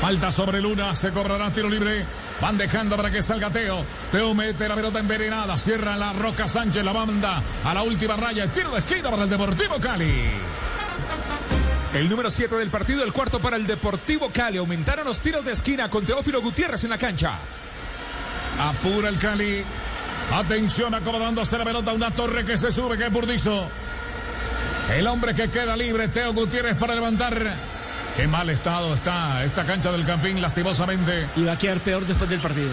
[0.00, 2.04] Falta sobre Luna, se cobrará tiro libre.
[2.40, 3.84] Van dejando para que salga Teo.
[4.10, 8.48] Teo mete la pelota envenenada, cierra la Roca Sánchez, la banda a la última raya.
[8.48, 10.30] Tiro de esquina para el Deportivo Cali.
[11.94, 14.58] El número 7 del partido, el cuarto para el Deportivo Cali.
[14.58, 17.38] Aumentaron los tiros de esquina con Teófilo Gutiérrez en la cancha.
[18.58, 19.62] Apura el Cali.
[20.32, 21.92] Atención, acomodándose la pelota.
[21.92, 23.68] Una torre que se sube, que es Burdizo.
[24.90, 27.34] El hombre que queda libre, Teo Gutiérrez para levantar.
[28.16, 31.28] Qué mal estado está esta cancha del Campín, lastimosamente.
[31.36, 32.72] Y va a quedar peor después del partido.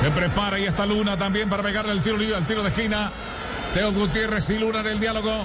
[0.00, 3.10] Se prepara y está Luna también para pegarle el tiro libre, al tiro de esquina.
[3.74, 5.44] Teo Gutiérrez y Luna en el diálogo.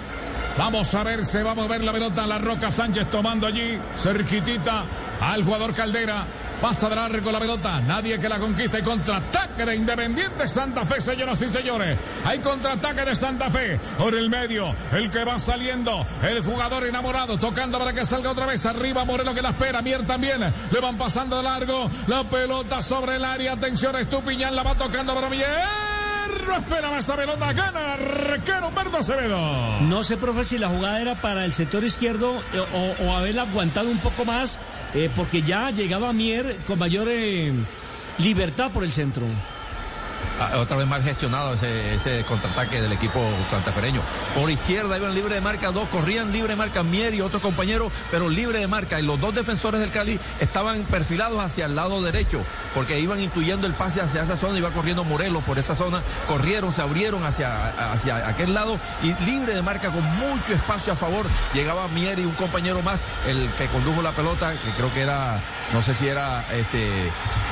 [0.57, 2.27] Vamos a ver, se va a mover la pelota.
[2.27, 4.83] La Roca Sánchez tomando allí, cerquitita
[5.19, 6.25] al jugador Caldera.
[6.61, 7.81] Pasa de largo la pelota.
[7.81, 8.77] Nadie que la conquista.
[8.77, 11.97] Y contraataque de Independiente Santa Fe, señoras y señores.
[12.23, 13.79] Hay contraataque de Santa Fe.
[13.97, 14.75] Por el medio.
[14.91, 16.05] El que va saliendo.
[16.21, 17.39] El jugador enamorado.
[17.39, 18.63] Tocando para que salga otra vez.
[18.65, 19.81] Arriba Moreno que la espera.
[19.81, 20.39] Mier también.
[20.71, 21.89] Le van pasando de largo.
[22.07, 23.53] La pelota sobre el área.
[23.53, 23.95] Atención.
[23.95, 25.47] Estupiñán la va tocando para Mier.
[26.47, 27.53] No esperaba esa pelota.
[27.53, 29.39] Gana el arquero Humberto Acevedo.
[29.81, 33.43] No sé, profe, si la jugada era para el sector izquierdo eh, o, o haberla
[33.43, 34.59] aguantado un poco más,
[34.93, 37.51] eh, porque ya llegaba Mier con mayor eh,
[38.17, 39.25] libertad por el centro.
[40.39, 44.01] Ah, Otra vez mal gestionado ese, ese contraataque del equipo santafereño.
[44.33, 47.91] Por izquierda iban libre de marca dos, corrían libre de marca Mier y otro compañero,
[48.09, 48.99] pero libre de marca.
[48.99, 52.43] Y los dos defensores del Cali estaban perfilados hacia el lado derecho,
[52.73, 56.73] porque iban incluyendo el pase hacia esa zona, iba corriendo Morelos por esa zona, corrieron,
[56.73, 61.27] se abrieron hacia, hacia aquel lado y libre de marca con mucho espacio a favor.
[61.53, 65.39] Llegaba Mier y un compañero más, el que condujo la pelota, que creo que era,
[65.73, 66.81] no sé si era este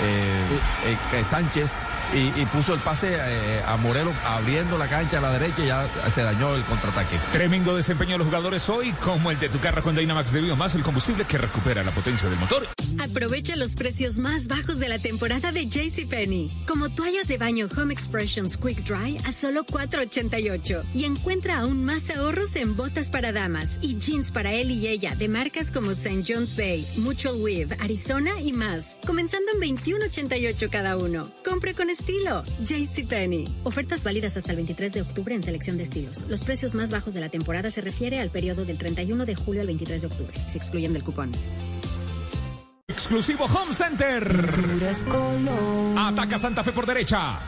[0.02, 1.78] eh, eh, Sánchez
[2.14, 5.68] y, y puso el pase eh, a Morelos abriendo la cancha a la derecha y
[5.68, 7.18] ya se dañó el contraataque.
[7.32, 10.76] Tremendo desempeño de los jugadores hoy, como el de tu carro con Dynamax de más
[10.76, 12.68] el combustible que recupera la potencia del motor.
[13.00, 16.52] Aprovecha los precios más bajos de la temporada de JCPenney.
[16.68, 20.84] Como toallas de baño Home Expressions Quick Dry a solo $4.88.
[20.94, 25.16] Y encuentra aún más ahorros en botas para damas y jeans para él y ella
[25.16, 26.24] de marcas como St.
[26.28, 28.98] John's Bay, Mutual Weave, Arizona y más.
[29.06, 31.32] Comenzando en $21.88 cada uno.
[31.44, 32.44] Compre con estilo.
[32.64, 33.48] JCPenney.
[33.64, 36.26] Ofertas válidas hasta el 23 de octubre en selección de estilos.
[36.28, 39.62] Los precios más bajos de la temporada se refiere al periodo del 31 de julio
[39.62, 40.34] al 23 de octubre.
[40.48, 41.32] Se excluyen del cupón.
[42.88, 44.24] Exclusivo Home Center.
[45.98, 47.40] Ataca Santa Fe por derecha.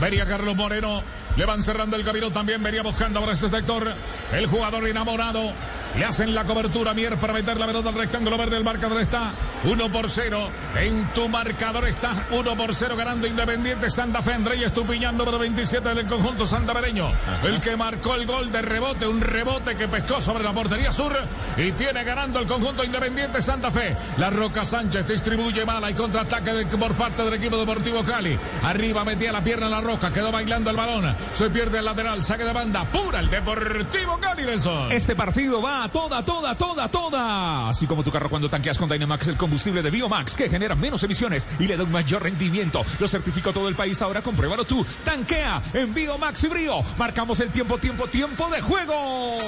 [0.00, 1.02] Vería Carlos Moreno.
[1.36, 2.62] Le van cerrando el camino también.
[2.62, 3.92] Venía buscando por ese sector.
[4.32, 5.52] El jugador enamorado.
[5.96, 8.56] Le hacen la cobertura a Mier para meter la pelota al rectángulo verde.
[8.56, 9.32] El marcador está
[9.64, 10.50] 1 por 0.
[10.76, 14.34] En tu marcador está 1 por 0 ganando Independiente Santa Fe.
[14.34, 17.10] Andrés Estupiñán, número 27 del conjunto santavereño.
[17.42, 19.06] El que marcó el gol de rebote.
[19.06, 21.12] Un rebote que pescó sobre la portería sur.
[21.56, 23.96] Y tiene ganando el conjunto Independiente Santa Fe.
[24.16, 28.38] La Roca Sánchez distribuye mala y contraataque por parte del equipo deportivo Cali.
[28.62, 30.12] Arriba metía la pierna en la Roca.
[30.12, 31.16] Quedó bailando el balón.
[31.32, 32.22] Se pierde el lateral.
[32.22, 32.84] Saque de banda.
[32.84, 34.92] Pura el deportivo Cali, Nelson.
[34.92, 37.68] Este partido va toda, toda, toda, toda.
[37.70, 41.02] Así como tu carro cuando tanqueas con Dynamax el combustible de Biomax que genera menos
[41.04, 42.84] emisiones y le da un mayor rendimiento.
[42.98, 44.00] Lo certificó todo el país.
[44.02, 44.84] Ahora compruébalo tú.
[45.04, 46.82] Tanquea en Biomax y Brío.
[46.98, 49.38] Marcamos el tiempo, tiempo, tiempo de juego.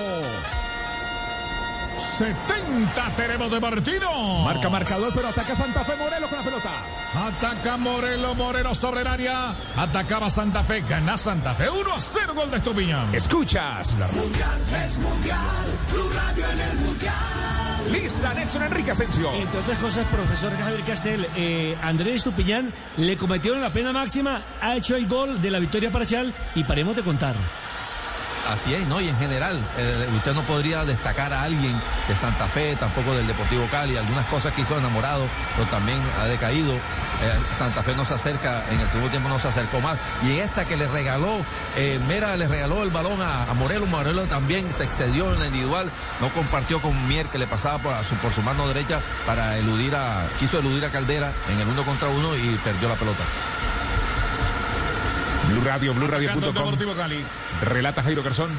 [2.18, 4.08] 70 tenemos de partido.
[4.44, 6.70] Marca marcador, pero ataca Santa Fe Morelos con la pelota.
[7.14, 9.54] Ataca Morelo, Moreno sobre el área.
[9.76, 11.68] Atacaba Santa Fe, gana Santa Fe.
[11.68, 13.14] 1 a 0 gol de Estupiñán.
[13.14, 13.96] Escuchas.
[13.98, 14.06] La...
[14.08, 15.66] Mundial es mundial.
[15.92, 17.14] Blue Radio en el mundial.
[17.90, 19.32] Lista Nelson Enrique Asensio.
[19.32, 24.76] Entre otras cosas, profesor Javier Castel, eh, Andrés Estupiñán le cometieron la pena máxima, ha
[24.76, 27.34] hecho el gol de la victoria parcial y paremos de contar.
[28.48, 29.00] Así es, ¿no?
[29.00, 33.26] Y en general, eh, usted no podría destacar a alguien de Santa Fe, tampoco del
[33.26, 35.26] Deportivo Cali, algunas cosas que hizo enamorado,
[35.56, 36.74] pero también ha decaído.
[36.74, 39.98] Eh, Santa Fe no se acerca, en el segundo tiempo no se acercó más.
[40.24, 41.38] Y esta que le regaló,
[41.76, 43.88] eh, Mera le regaló el balón a, a Morelos
[44.28, 45.90] también se excedió en la individual,
[46.20, 49.94] no compartió con Mier que le pasaba por su, por su mano derecha para eludir
[49.94, 53.22] a, quiso eludir a Caldera en el uno contra uno y perdió la pelota.
[55.52, 56.08] Blue Radio, Blue.
[57.60, 58.50] Relata Jairo Garzón.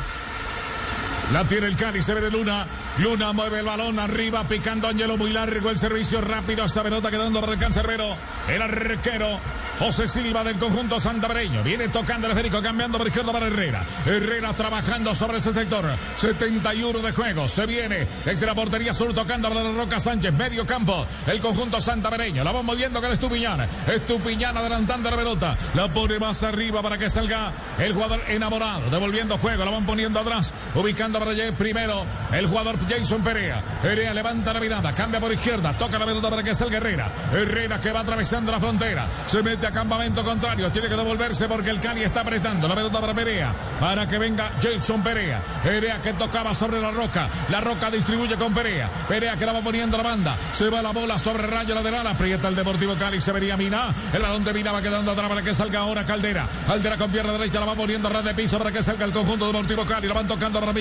[1.34, 2.68] La tiene el Cali, se ve de Luna.
[3.00, 5.72] Luna mueve el balón arriba, picando Angelo muy largo.
[5.72, 8.16] El servicio rápido hasta pelota quedando para el cancerbero.
[8.48, 9.40] El arquero
[9.80, 11.64] José Silva del conjunto santabreño.
[11.64, 13.84] Viene tocando el esférico, cambiando por izquierda para Herrera.
[14.06, 15.84] Herrera trabajando sobre ese sector.
[16.18, 17.48] 71 de juego.
[17.48, 20.34] Se viene desde la portería sur tocando para Roca Sánchez.
[20.34, 21.08] Medio campo.
[21.26, 22.44] El conjunto santabreño.
[22.44, 23.68] La va moviendo con Estupiñán.
[23.88, 25.58] Estupiñán adelantando la pelota.
[25.74, 28.92] La pone más arriba para que salga el jugador enamorado.
[28.92, 29.66] Devolviendo juego.
[29.66, 30.54] La van poniendo atrás.
[30.76, 33.62] Ubicando para primero el jugador Jason Perea.
[33.82, 34.94] Perea levanta la mirada.
[34.94, 35.74] Cambia por izquierda.
[35.74, 37.10] Toca la pelota para que salga Herrera.
[37.32, 39.08] Herrera que va atravesando la frontera.
[39.26, 40.70] Se mete a campamento contrario.
[40.72, 42.68] Tiene que devolverse porque el Cali está apretando.
[42.68, 43.54] La pelota para Perea.
[43.80, 45.42] Para que venga Jason Perea.
[45.64, 47.28] Perea que tocaba sobre la roca.
[47.50, 48.90] La roca distribuye con Perea.
[49.08, 50.36] Perea que la va poniendo la banda.
[50.54, 52.06] Se va la bola sobre rayo lateral.
[52.06, 53.22] Aprieta el Deportivo Cali.
[53.22, 53.94] Se vería Mina.
[54.12, 56.48] El balón de Mina va quedando atrás para que salga ahora Caldera.
[56.68, 57.60] Caldera con pierna derecha.
[57.60, 60.08] La va poniendo a de piso para que salga el conjunto Deportivo Cali.
[60.08, 60.74] La van tocando para.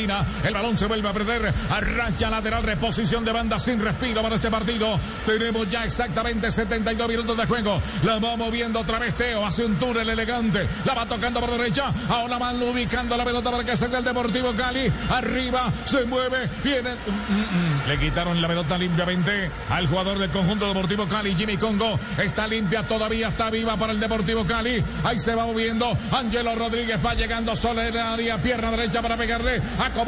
[0.44, 1.52] El balón se vuelve a perder.
[1.70, 4.98] Arrancha lateral, reposición de banda sin respiro para este partido.
[5.24, 7.80] Tenemos ya exactamente 72 minutos de juego.
[8.04, 9.44] La va moviendo otra vez Teo.
[9.46, 10.66] Hace un túnel elegante.
[10.84, 11.92] La va tocando por derecha.
[12.08, 14.92] Ahora van ubicando la pelota para que salga el Deportivo Cali.
[15.10, 16.48] Arriba se mueve.
[16.62, 16.90] Viene.
[16.90, 17.88] Mm, mm, mm.
[17.88, 21.34] Le quitaron la pelota limpiamente al jugador del conjunto Deportivo Cali.
[21.34, 23.28] Jimmy Congo está limpia todavía.
[23.28, 24.82] Está viva para el Deportivo Cali.
[25.04, 25.96] Ahí se va moviendo.
[26.10, 28.38] Angelo Rodríguez va llegando solo en la área.
[28.38, 29.60] Pierna derecha para pegarle.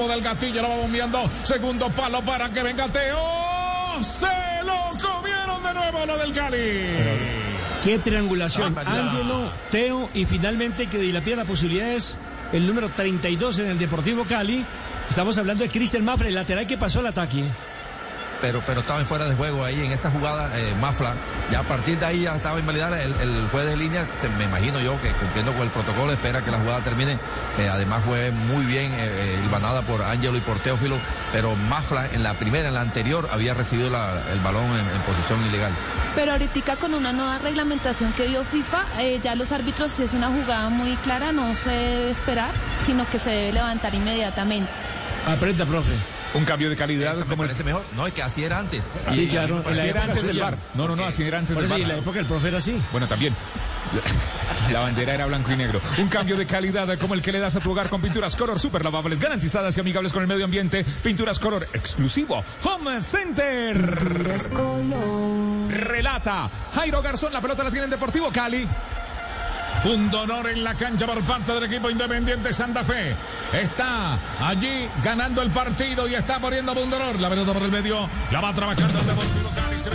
[0.04, 0.62] Acomoda el gatillo.
[0.62, 1.30] Lo va bombeando.
[1.42, 3.18] Segundo palo para que venga Teo.
[4.02, 6.58] Se lo comieron de nuevo lo del Cali.
[7.82, 8.76] Qué triangulación.
[8.78, 12.18] Ángelo, Teo y finalmente que dilapida la posibilidad es
[12.52, 14.64] el número 32 en el Deportivo Cali.
[15.08, 17.44] Estamos hablando de Cristian Mafra, el lateral que pasó al ataque
[18.44, 21.14] pero, pero estaba en fuera de juego ahí en esa jugada, eh, Mafla.
[21.50, 23.02] Ya a partir de ahí ya estaba invalidada.
[23.02, 26.50] El, el juez de línea, me imagino yo que cumpliendo con el protocolo, espera que
[26.50, 27.18] la jugada termine.
[27.72, 30.96] además fue muy bien eh, eh ilvanada por Ángelo y por Teófilo,
[31.32, 35.72] pero Mafla en la primera, en la anterior, había recibido el balón en, posición ilegal.
[36.14, 40.12] Pero ahorita con una nueva reglamentación que dio FIFA, eh, ya los árbitros, si es
[40.12, 42.50] una jugada muy clara, no se debe esperar,
[42.84, 44.70] sino que se debe levantar inmediatamente.
[45.26, 45.94] Aprenda, profe.
[46.34, 47.14] Un cambio de calidad.
[47.14, 47.84] Eso me parece mejor.
[47.94, 48.90] No, es que así era antes.
[49.10, 49.62] Sí, claro.
[49.70, 50.58] era antes del bar.
[50.74, 51.80] No, no, no, así era antes del bar.
[51.80, 52.80] en la época el profe era así.
[52.92, 53.34] Bueno, también.
[54.72, 55.80] La bandera era blanco y negro.
[55.98, 58.58] Un cambio de calidad como el que le das a tu hogar con pinturas color
[58.58, 60.84] super lavables, garantizadas y amigables con el medio ambiente.
[61.02, 62.42] Pinturas color exclusivo.
[62.64, 63.76] Home Center.
[65.68, 67.32] Relata Jairo Garzón.
[67.32, 68.66] La pelota la tiene el Deportivo Cali.
[69.84, 73.14] Punto honor en la cancha por parte del equipo independiente Santa Fe.
[73.52, 77.20] Está allí ganando el partido y está poniendo punto honor.
[77.20, 78.08] La pelota por el medio.
[78.32, 79.78] La va trabajando el Deportivo Cali.
[79.78, 79.90] Se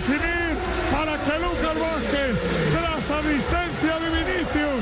[0.00, 0.56] definir
[0.90, 2.36] para que Lucas Vázquez,
[2.72, 4.80] tras asistencia de Vinicius,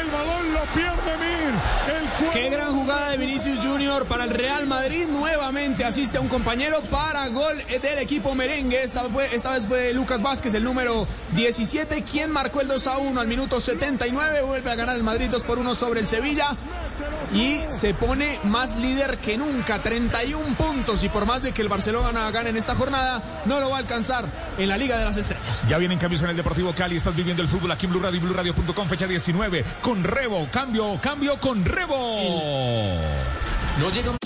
[0.00, 1.54] el balón lo pierde Mir.
[1.96, 5.06] El Qué gran jugada de Vinicius Junior para el Real Madrid.
[5.06, 8.82] Nuevamente asiste a un compañero para gol del equipo merengue.
[8.82, 12.98] Esta, fue, esta vez fue Lucas Vázquez, el número 17, quien marcó el 2 a
[12.98, 14.42] 1 al minuto 79.
[14.42, 16.56] Vuelve a ganar el Madrid 2 por 1 sobre el Sevilla
[17.32, 21.68] y se pone más líder que nunca, 31 puntos y por más de que el
[21.68, 24.24] Barcelona gane en esta jornada, no lo va a alcanzar
[24.58, 25.68] en la Liga de las Estrellas.
[25.68, 28.00] Ya vienen cambios en el Deportivo Cali, estás viviendo el fútbol aquí en Blue
[28.88, 31.96] fecha 19, con Rebo, cambio, cambio con Rebo.
[33.80, 34.25] No llega...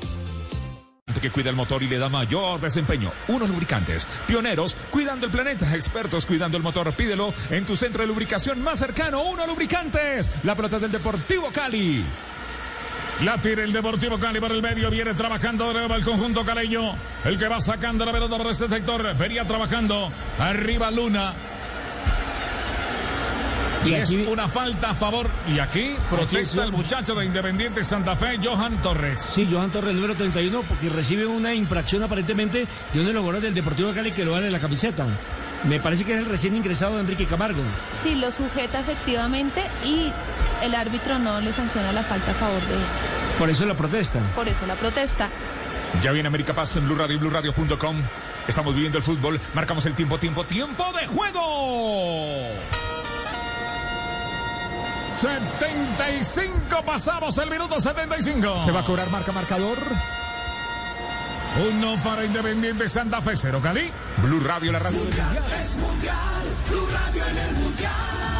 [1.21, 3.11] que cuida el motor y le da mayor desempeño.
[3.27, 6.91] Unos lubricantes, pioneros, cuidando el planeta, expertos cuidando el motor.
[6.93, 9.21] Pídelo en tu centro de lubricación más cercano.
[9.23, 12.03] Uno lubricantes, la pelota del Deportivo Cali.
[13.23, 14.89] La tira el Deportivo Cali por el medio.
[14.89, 16.95] Viene trabajando de el conjunto caleño.
[17.23, 19.15] El que va sacando la pelota por este sector.
[19.15, 20.11] Venía trabajando.
[20.39, 21.33] Arriba Luna.
[23.85, 25.29] Y, es una falta a favor.
[25.47, 29.21] Y aquí protesta el muchacho de Independiente Santa Fe, Johan Torres.
[29.21, 33.43] Sí, Johan Torres, número 31, porque recibe una infracción aparentemente de uno de los jugadores
[33.43, 35.05] del Deportivo Cali que lo vale la camiseta.
[35.63, 37.61] Me parece que es el recién ingresado de Enrique Camargo.
[38.03, 40.11] Sí, lo sujeta efectivamente y
[40.63, 42.81] el árbitro no le sanciona la falta a favor de él.
[43.37, 44.19] Por eso la protesta.
[44.35, 45.29] Por eso la protesta.
[46.01, 47.97] Ya viene América Pasto en Blue Radio y BlueRadio.com.
[48.47, 49.39] Estamos viviendo el fútbol.
[49.53, 52.90] Marcamos el tiempo, tiempo, tiempo de juego.
[55.21, 58.61] 75 pasamos el minuto 75.
[58.61, 59.77] Se va a cobrar marca marcador.
[61.69, 63.91] Uno para Independiente Santa Fe, cero Cali.
[64.23, 68.30] Blue Radio, la radio mundial, Es mundial, Blue Radio en el mundial.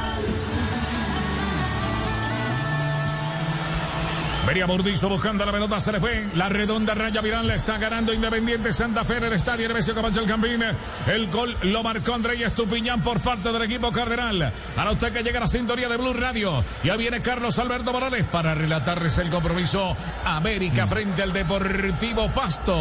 [4.45, 6.27] Vería Burdizo buscando la pelota, se le fue.
[6.35, 10.19] La redonda raya viral le está ganando Independiente Santa Fe en el estadio Hermesio Camacho
[10.19, 10.63] el Campín.
[11.07, 14.51] El gol lo marcó Andrés Estupiñán por parte del equipo cardenal.
[14.75, 16.63] Ahora usted que llega a la sintonía de Blue Radio.
[16.83, 19.95] Ya viene Carlos Alberto Morales para relatarles el compromiso.
[20.25, 22.75] América frente al Deportivo Pasto.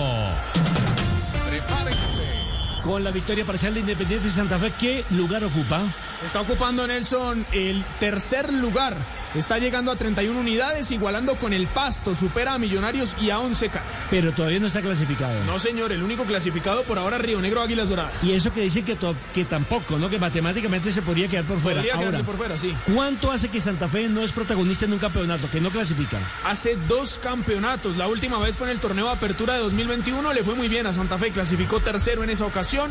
[1.48, 2.80] Prepárense.
[2.82, 5.82] Con la victoria parcial de Independiente Santa Fe, ¿qué lugar ocupa?
[6.24, 8.96] Está ocupando Nelson el tercer lugar.
[9.34, 13.68] Está llegando a 31 unidades, igualando con el Pasto, supera a Millonarios y a 11
[13.68, 14.08] Caldas.
[14.10, 15.44] Pero todavía no está clasificado.
[15.44, 18.22] No, señor, el único clasificado por ahora Río Negro Águilas Doradas.
[18.24, 20.10] Y eso que dicen que, tampoco, ¿no?
[20.10, 21.78] Que matemáticamente se podría quedar por fuera.
[21.78, 22.74] Podría Ahora, quedarse por fuera, sí.
[22.92, 26.18] ¿Cuánto hace que Santa Fe no es protagonista en un campeonato, que no clasifica?
[26.44, 27.96] Hace dos campeonatos.
[27.96, 30.32] La última vez fue en el torneo de apertura de 2021.
[30.32, 31.30] Le fue muy bien a Santa Fe.
[31.30, 32.90] Clasificó tercero en esa ocasión.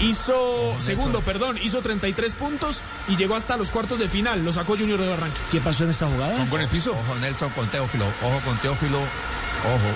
[0.00, 4.44] Hizo, segundo, perdón, hizo 33 puntos y llegó hasta los cuartos de final.
[4.44, 5.46] Lo sacó Junior de Barranquilla.
[5.50, 6.46] ¿Qué pasó en esta jugada?
[6.48, 6.92] Con el piso.
[6.92, 9.94] Ojo Nelson con Teófilo, ojo con Teófilo, ojo.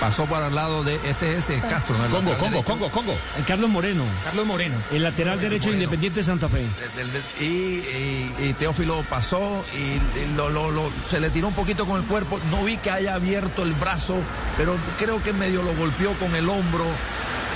[0.00, 2.04] Pasó por al lado de este es ese Castro, ¿no?
[2.06, 2.64] El Congo, Congo, derecho.
[2.64, 3.16] Congo, Congo.
[3.38, 4.04] El Carlos Moreno.
[4.24, 4.76] Carlos Moreno.
[4.90, 6.66] El lateral derecho de Independiente Santa Fe.
[6.96, 11.46] Del- del- y, y- y Teófilo pasó y, y lo, lo- lo- se le tiró
[11.48, 12.40] un poquito con el cuerpo.
[12.50, 14.16] No vi que haya abierto el brazo,
[14.56, 16.84] pero creo que medio lo golpeó con el hombro.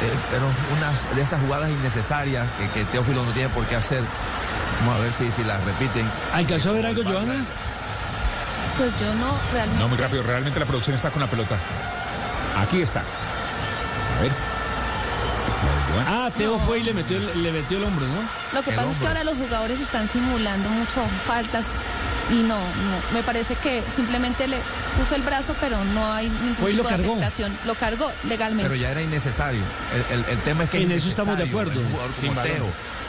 [0.01, 4.03] Eh, pero una de esas jugadas innecesarias que, que Teófilo no tiene por qué hacer.
[4.81, 6.09] Vamos a ver si, si las repiten.
[6.33, 7.45] ¿Alcanzó a ver algo, Joana?
[8.77, 9.83] Pues yo no, realmente.
[9.83, 10.23] No, muy rápido.
[10.23, 11.57] Realmente la producción está con la pelota.
[12.57, 13.01] Aquí está.
[13.01, 14.33] A ver.
[16.07, 18.21] Ah, Teo fue y le metió, el, le metió el hombro, ¿no?
[18.53, 21.67] Lo que El pasa es que ahora los jugadores están simulando mucho faltas
[22.31, 24.59] y no, no, me parece que simplemente le
[24.99, 27.13] puso el brazo, pero no hay ningún Fue y tipo lo de cargó.
[27.13, 27.59] afectación.
[27.67, 28.69] Lo cargó legalmente.
[28.69, 29.63] Pero ya era innecesario.
[30.11, 31.81] El, el- el tema es que es En eso estamos de acuerdo.
[31.81, 32.41] Un jugador como.
[32.43, 32.67] Teo.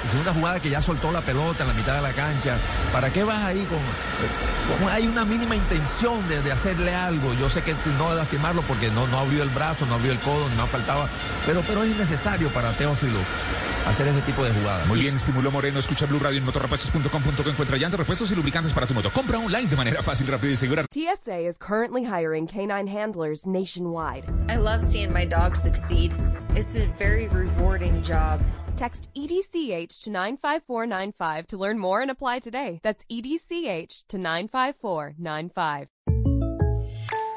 [0.07, 2.55] Es una jugada que ya soltó la pelota en la mitad de la cancha.
[2.93, 3.79] ¿Para qué vas ahí con,
[4.79, 7.33] con- hay una mínima intención de, de hacerle algo?
[7.33, 10.19] Yo sé que no de lastimarlo porque no, no abrió el brazo, no abrió el
[10.19, 11.09] codo, no faltaba.
[11.45, 13.19] Pero, pero es innecesario para Teófilo
[13.87, 14.87] hacer ese tipo de jugadas.
[14.87, 15.79] Muy bien, simuló Moreno.
[15.79, 17.49] Escucha Blue Radio en motorrepuestos.com.co.
[17.49, 19.09] Encuentra llantas, repuestos y lubricantes para tu moto.
[19.11, 20.85] Compra online de manera fácil, rápida y segura.
[20.91, 24.23] TSA is currently hiring canine handlers nationwide.
[24.49, 26.13] I love seeing my dog succeed.
[26.55, 28.41] It's a very rewarding job.
[28.75, 32.79] Text EDCH to 95495 to learn more and apply today.
[32.81, 35.87] That's EDCH to 95495.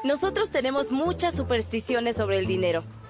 [0.05, 2.83] Nosotros tenemos muchas supersticiones sobre el dinero.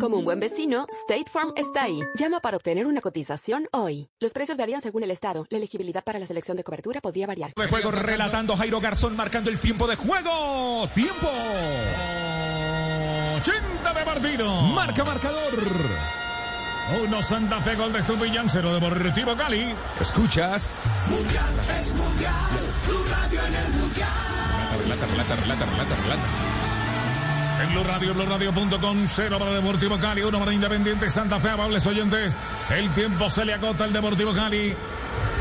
[0.00, 2.00] Como un buen vecino, State Farm está ahí.
[2.14, 4.08] Llama para obtener una cotización hoy.
[4.18, 5.46] Los precios varían según el estado.
[5.50, 7.52] La elegibilidad para la selección de cobertura podría variar.
[7.54, 10.88] De juego relatando Jairo Garzón marcando el tiempo de juego.
[10.94, 11.28] Tiempo.
[13.36, 14.50] 80 de partido.
[14.62, 15.52] Marca marcador.
[17.04, 19.74] Uno Santa Fe, gol de Estupiñán, cero Deportivo Cali.
[20.00, 20.80] Escuchas.
[21.10, 21.44] Mundial
[21.78, 22.34] es mundial.
[22.86, 24.08] Blue Radio en el mundial.
[24.82, 26.59] Relata, relata, relata, relata, relata.
[27.60, 32.34] En Blue Radio, BlueRadio.com, cero para Deportivo Cali, uno para Independiente Santa Fe, amables oyentes.
[32.70, 34.74] El tiempo se le agota al Deportivo Cali.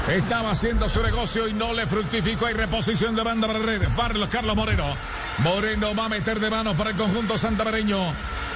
[0.10, 2.48] Estaba haciendo su negocio y no le fructificó.
[2.48, 3.60] Hay reposición de banda para
[3.96, 4.86] para Carlos Moreno.
[5.44, 7.98] Moreno va a meter de manos para el conjunto santamereño.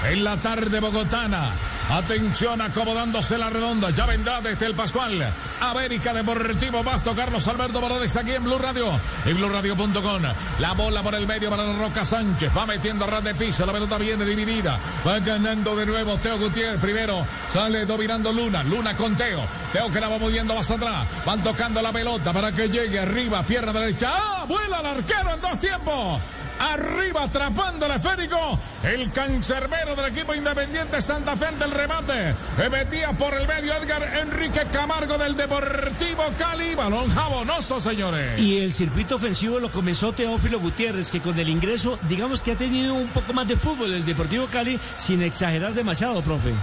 [0.09, 1.51] En la tarde bogotana.
[1.89, 3.89] Atención acomodándose la redonda.
[3.91, 5.33] Ya vendrá desde el Pascual.
[5.61, 7.15] América Deportivo Basto.
[7.15, 10.23] Carlos Alberto Morales aquí en Blue Radio y BlueRadio.com.
[10.59, 12.51] La bola por el medio para la Roca Sánchez.
[12.55, 13.65] Va metiendo a ras de piso.
[13.65, 14.77] La pelota viene dividida.
[15.07, 16.81] Va ganando de nuevo Teo Gutiérrez.
[16.81, 18.61] Primero sale dominando Luna.
[18.63, 19.41] Luna con Teo.
[19.71, 21.07] Teo que la va moviendo más atrás.
[21.25, 23.41] Van tocando la pelota para que llegue arriba.
[23.43, 24.11] Pierna derecha.
[24.13, 24.45] ¡Ah!
[24.47, 26.21] Vuela el arquero en dos tiempos.
[26.59, 28.59] Arriba atrapando el esférico.
[28.83, 32.35] El cancerbero del equipo independiente Santa Fe del remate.
[32.57, 36.75] Se metía por el medio Edgar Enrique Camargo del Deportivo Cali.
[36.75, 38.39] Balón jabonoso, señores.
[38.39, 42.55] Y el circuito ofensivo lo comenzó Teófilo Gutiérrez, que con el ingreso, digamos que ha
[42.55, 46.53] tenido un poco más de fútbol el Deportivo Cali, sin exagerar demasiado, profe.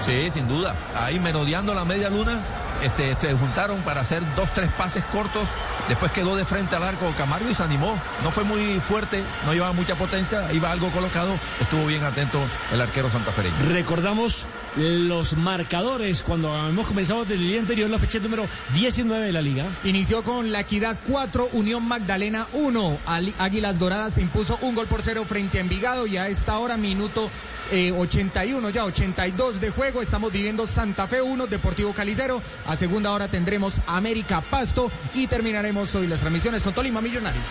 [0.00, 0.74] Sí, sin duda.
[0.96, 2.42] Ahí merodeando la media luna,
[2.82, 5.48] este, este, juntaron para hacer dos, tres pases cortos.
[5.88, 8.00] Después quedó de frente al arco Camargo y se animó.
[8.22, 11.32] No fue muy fuerte, no llevaba mucha potencia, iba algo colocado.
[11.60, 12.38] Estuvo bien atento
[12.72, 13.54] el arquero santafereño.
[13.68, 19.32] Recordamos los marcadores cuando hemos comenzado desde el día anterior, la fecha número 19 de
[19.32, 19.66] la liga.
[19.84, 22.98] Inició con la Equidad 4, Unión Magdalena 1.
[23.06, 26.58] Ali- Águilas Doradas se impuso un gol por cero frente a Envigado y a esta
[26.58, 27.30] hora, minuto
[27.70, 30.02] eh, 81, ya 82 de juego.
[30.02, 32.42] Estamos viviendo Santa Fe 1, Deportivo Calicero.
[32.66, 37.44] A segunda hora tendremos América Pasto y terminaremos hoy las transmisiones con Tolima Millonarios.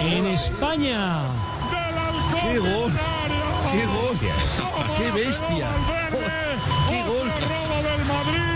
[0.00, 1.22] En España.
[2.42, 2.92] ¡Qué gol!
[3.72, 4.18] ¡Qué gol!
[4.98, 5.68] ¡Qué bestia!
[6.88, 7.28] ¡Qué gol!
[7.28, 8.46] del Madrid!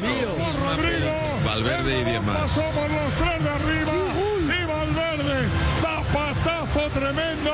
[0.00, 0.28] mío.
[0.60, 1.10] Rodrigo.
[1.44, 2.38] Valverde y diez más.
[2.38, 4.07] Pasó por los tres de arriba.
[6.44, 7.50] Valverde tremendo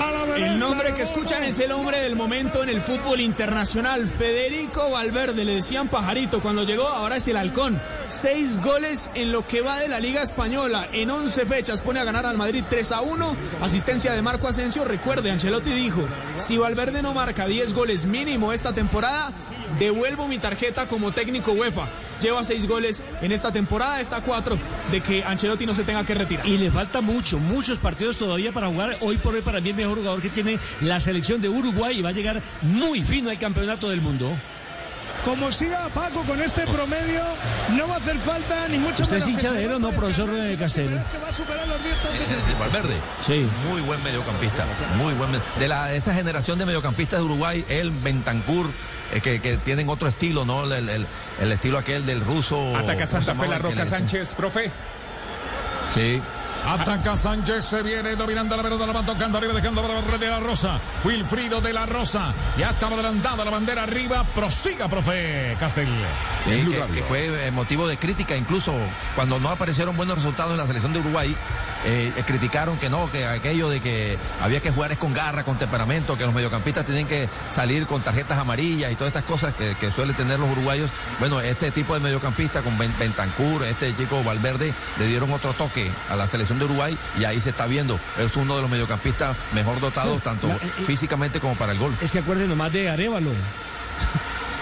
[0.00, 0.52] a la derecha.
[0.52, 5.44] El nombre que escuchan es el hombre del momento en el fútbol internacional, Federico Valverde.
[5.44, 7.80] Le decían pajarito cuando llegó, ahora es el halcón.
[8.08, 10.88] Seis goles en lo que va de la Liga Española.
[10.92, 13.36] En 11 fechas pone a ganar al Madrid 3 a 1.
[13.62, 14.84] Asistencia de Marco Asensio.
[14.84, 16.06] Recuerde, Ancelotti dijo,
[16.36, 19.32] si Valverde no marca 10 goles mínimo esta temporada,
[19.78, 21.88] devuelvo mi tarjeta como técnico UEFA.
[22.20, 24.58] Lleva seis goles en esta temporada, está cuatro
[24.90, 26.46] de que Ancelotti no se tenga que retirar.
[26.46, 28.96] Y le falta mucho, muchos partidos todavía para jugar.
[29.00, 32.02] Hoy por hoy para mí el mejor jugador que tiene la selección de Uruguay y
[32.02, 34.32] va a llegar muy fino al campeonato del mundo.
[35.24, 37.22] Como siga Paco con este promedio,
[37.76, 39.90] no va a hacer falta ni mucho ¿Usted es menos hincha de él o no,
[39.90, 40.88] profesor de Castel?
[41.10, 42.58] que va a superar los 10 tantos.
[42.58, 42.96] Valverde.
[43.26, 43.46] Sí.
[43.68, 44.64] Muy buen mediocampista.
[44.96, 45.30] Muy buen.
[45.58, 48.70] De la, esa generación de mediocampistas de Uruguay, él, Bentancur,
[49.12, 50.64] eh, que, que tienen otro estilo, ¿no?
[50.72, 51.06] El, el-
[51.40, 52.74] el estilo aquel del ruso.
[52.76, 53.86] Ataca ¿cómo se Santa Fe, la el Roca?
[53.86, 54.70] Sánchez, profe.
[55.94, 56.22] Sí.
[56.66, 60.26] Ataca Sánchez, se viene dominando la pelota, la va tocando arriba, dejando para la de
[60.28, 60.80] la Rosa.
[61.04, 62.34] Wilfrido de la Rosa.
[62.58, 64.24] Ya estaba adelantada la bandera arriba.
[64.34, 65.88] Prosiga, profe Castel.
[66.44, 68.72] Sí, que, que fue motivo de crítica, incluso
[69.14, 71.34] cuando no aparecieron buenos resultados en la selección de Uruguay,
[71.84, 75.56] eh, criticaron que no, que aquello de que había que jugar es con garra, con
[75.58, 79.74] temperamento, que los mediocampistas tienen que salir con tarjetas amarillas y todas estas cosas que,
[79.76, 80.90] que suelen tener los uruguayos.
[81.20, 85.90] Bueno, este tipo de mediocampista con Ben- Bentancur, este chico Valverde, le dieron otro toque
[86.10, 87.98] a la selección de Uruguay y ahí se está viendo.
[88.18, 91.78] Es uno de los mediocampistas mejor dotados, tanto la- eh, eh, físicamente como para el
[91.78, 91.94] gol.
[92.00, 93.30] Que acuerden nomás de Arevalo.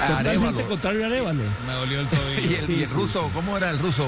[0.00, 0.68] Arévalo.
[0.68, 1.42] contrario a Arevalo.
[1.66, 2.40] Me dolió el tobillo.
[2.50, 4.06] Y el, y el ruso, ¿cómo era el ruso?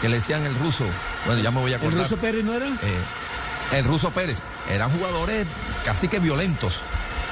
[0.00, 0.84] Que le decían el ruso.
[1.26, 2.02] Bueno, ya me voy a ¿El acordar.
[2.02, 2.66] ruso Pérez no era?
[2.68, 4.46] Eh, el ruso Pérez.
[4.70, 5.46] Eran jugadores
[5.84, 6.80] casi que violentos,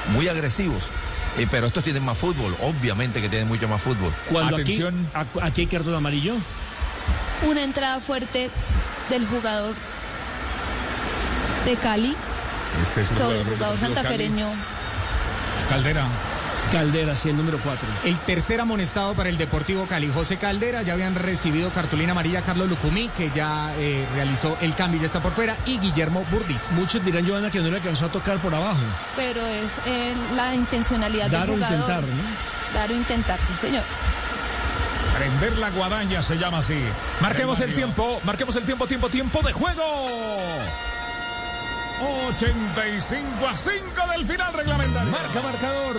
[0.09, 0.83] muy agresivos.
[1.37, 4.13] Eh, pero estos tienen más fútbol, obviamente que tienen mucho más fútbol.
[4.29, 5.07] Cuando aquí, Atención.
[5.13, 6.35] ac- aquí hay cartón amarillo.
[7.47, 8.49] Una entrada fuerte
[9.09, 9.73] del jugador
[11.65, 12.15] de Cali
[12.81, 14.47] Este es el sobre el jugador santafereño.
[15.69, 16.05] Caldera.
[16.71, 17.87] Caldera, sí, el número 4.
[18.05, 22.69] El tercer amonestado para el Deportivo Cali, José Caldera, ya habían recibido cartulina amarilla Carlos
[22.69, 26.61] Lucumí, que ya eh, realizó el cambio y ya está por fuera, y Guillermo Burdis.
[26.71, 28.79] Muchos dirán, Joana, que no le alcanzó a tocar por abajo.
[29.15, 31.79] Pero es eh, la intencionalidad Dar del o jugador.
[31.79, 32.79] intentar, ¿no?
[32.79, 33.83] Dar o intentar, sí, señor.
[35.17, 36.79] Prender la guadaña se llama así.
[37.19, 39.83] Marquemos el tiempo, marquemos el tiempo, tiempo, tiempo de juego.
[42.01, 43.77] 85 a 5
[44.13, 45.11] del final reglamentario.
[45.11, 45.95] Marca marcador.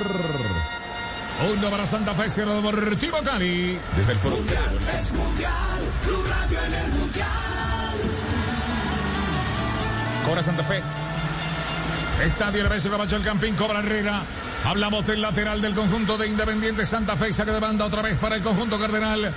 [1.53, 3.79] Uno para Santa Fe, Sierra Deportivo Cali.
[3.97, 4.37] Desde el foro.
[4.37, 5.53] Es mundial,
[6.07, 7.29] Blue Radio en el mundial.
[10.27, 10.83] Cobra Santa Fe.
[12.25, 14.23] Estadio Camacho el Campín, cobra Herrera.
[14.65, 18.37] Hablamos del lateral del conjunto de Independiente Santa Fe, saque de banda otra vez para
[18.37, 19.33] el conjunto cardenal.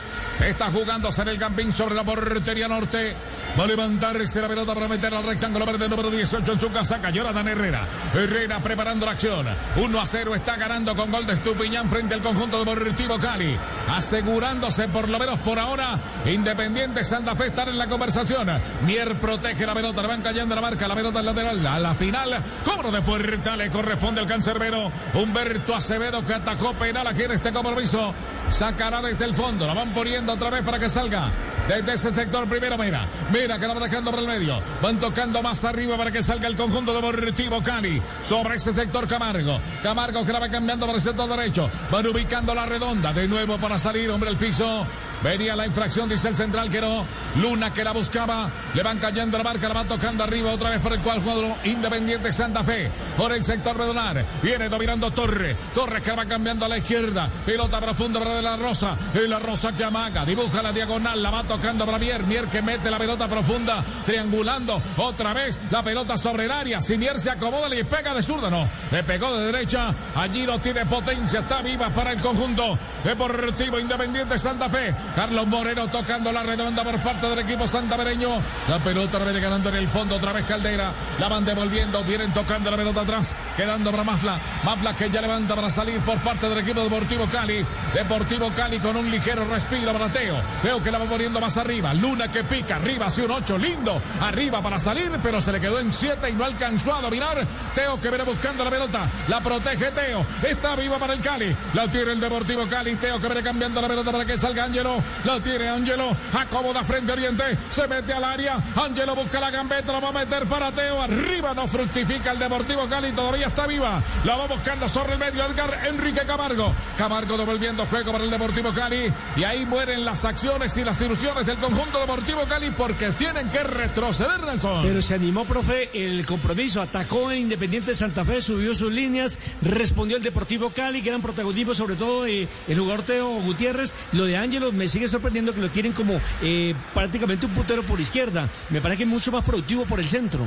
[0.45, 3.15] Está jugándose en el Campín sobre la portería norte.
[3.57, 7.11] Va a levantarse la pelota para meter al rectángulo verde número 18 en su casaca.
[7.11, 7.87] Jonathan Herrera.
[8.15, 9.45] Herrera preparando la acción.
[9.75, 13.55] 1 a 0 está ganando con gol de Estupiñán frente al conjunto deportivo Cali.
[13.91, 15.99] Asegurándose por lo menos por ahora.
[16.25, 18.49] Independiente Santa Fe estar en la conversación.
[18.87, 20.01] Mier protege la pelota.
[20.01, 20.87] Le van cayendo la marca.
[20.87, 21.67] La pelota lateral.
[21.67, 22.43] A la final.
[22.65, 23.55] Cobro de puerta.
[23.55, 24.91] Le corresponde al cancerbero.
[25.13, 28.15] Humberto Acevedo que atacó penal aquí en este compromiso.
[28.49, 29.67] Sacará desde el fondo.
[29.67, 31.29] La van poniendo otra vez para que salga.
[31.67, 33.07] Desde ese sector primero, mira.
[33.31, 34.61] Mira que la va dejando por el medio.
[34.81, 38.01] Van tocando más arriba para que salga el conjunto deportivo Cali.
[38.25, 39.59] Sobre ese sector Camargo.
[39.81, 41.69] Camargo que la va cambiando para el sector derecho.
[41.89, 43.13] Van ubicando la redonda.
[43.13, 44.85] De nuevo para salir, hombre, el piso.
[45.23, 47.05] Venía la infracción, dice el central que no.
[47.41, 48.49] Luna que la buscaba.
[48.73, 51.21] Le van cayendo la marca, la va tocando arriba otra vez por el cual
[51.63, 52.91] Independiente Santa Fe.
[53.15, 54.25] Por el sector medular.
[54.41, 55.55] Viene dominando Torre.
[55.73, 57.29] Torre que va cambiando a la izquierda.
[57.45, 58.97] Pelota profunda para De la Rosa.
[59.13, 60.25] De la Rosa que amaga.
[60.25, 61.23] Dibuja la diagonal.
[61.23, 62.23] La va tocando para Mier.
[62.23, 63.81] Mier que mete la pelota profunda.
[64.05, 66.81] Triangulando otra vez la pelota sobre el área.
[66.81, 68.49] Si Mier se acomoda, le pega de zurda.
[68.49, 68.67] No.
[68.91, 69.93] Le pegó de derecha.
[70.15, 71.39] Allí no tiene potencia.
[71.39, 74.93] Está viva para el conjunto Deportivo Independiente Santa Fe.
[75.15, 78.29] Carlos Moreno tocando la redonda por parte del equipo santavereño.
[78.67, 80.91] La pelota viene ganando en el fondo otra vez Caldera.
[81.19, 82.03] La van devolviendo.
[82.03, 83.35] Vienen tocando la pelota atrás.
[83.55, 84.39] Quedando para Mafla.
[84.63, 87.63] Mafla que ya levanta para salir por parte del equipo Deportivo Cali.
[87.93, 90.35] Deportivo Cali con un ligero respiro para Teo.
[90.63, 91.93] Teo que la va poniendo más arriba.
[91.93, 92.77] Luna que pica.
[92.77, 93.57] Arriba hacia un 8.
[93.59, 94.01] Lindo.
[94.19, 95.11] Arriba para salir.
[95.21, 97.45] Pero se le quedó en 7 y no alcanzó a dominar.
[97.75, 99.07] Teo que viene buscando la pelota.
[99.27, 100.25] La protege Teo.
[100.41, 101.55] Está viva para el Cali.
[101.75, 102.95] La tiene el Deportivo Cali.
[102.95, 105.02] Teo que viene cambiando la pelota para que salga Ángelo.
[105.23, 106.15] La tiene Angelo.
[106.33, 107.43] Acomoda frente a Oriente.
[107.69, 108.57] Se mete al área.
[108.75, 109.91] Angelo busca la gambeta.
[109.91, 111.01] La va a meter para Teo.
[111.01, 113.11] Arriba no fructifica el Deportivo Cali.
[113.11, 114.01] Todavía está viva.
[114.23, 116.73] La va buscando sobre el medio Edgar Enrique Camargo.
[116.97, 119.11] Camargo devolviendo juego para el Deportivo Cali.
[119.35, 123.63] Y ahí mueren las acciones y las ilusiones del conjunto Deportivo Cali porque tienen que
[123.63, 124.83] retroceder, Nelson.
[124.83, 126.81] Pero se animó, profe, el compromiso.
[126.81, 131.73] Atacó en Independiente de Santa Fe, subió sus líneas, respondió el Deportivo Cali, gran protagonismo,
[131.73, 133.93] sobre todo eh, el jugador Teo Gutiérrez.
[134.11, 137.99] Lo de Ángelo me sigue sorprendiendo que lo tienen como eh, prácticamente un puntero por
[137.99, 138.47] izquierda.
[138.69, 140.45] Me parece que es mucho más productivo por el centro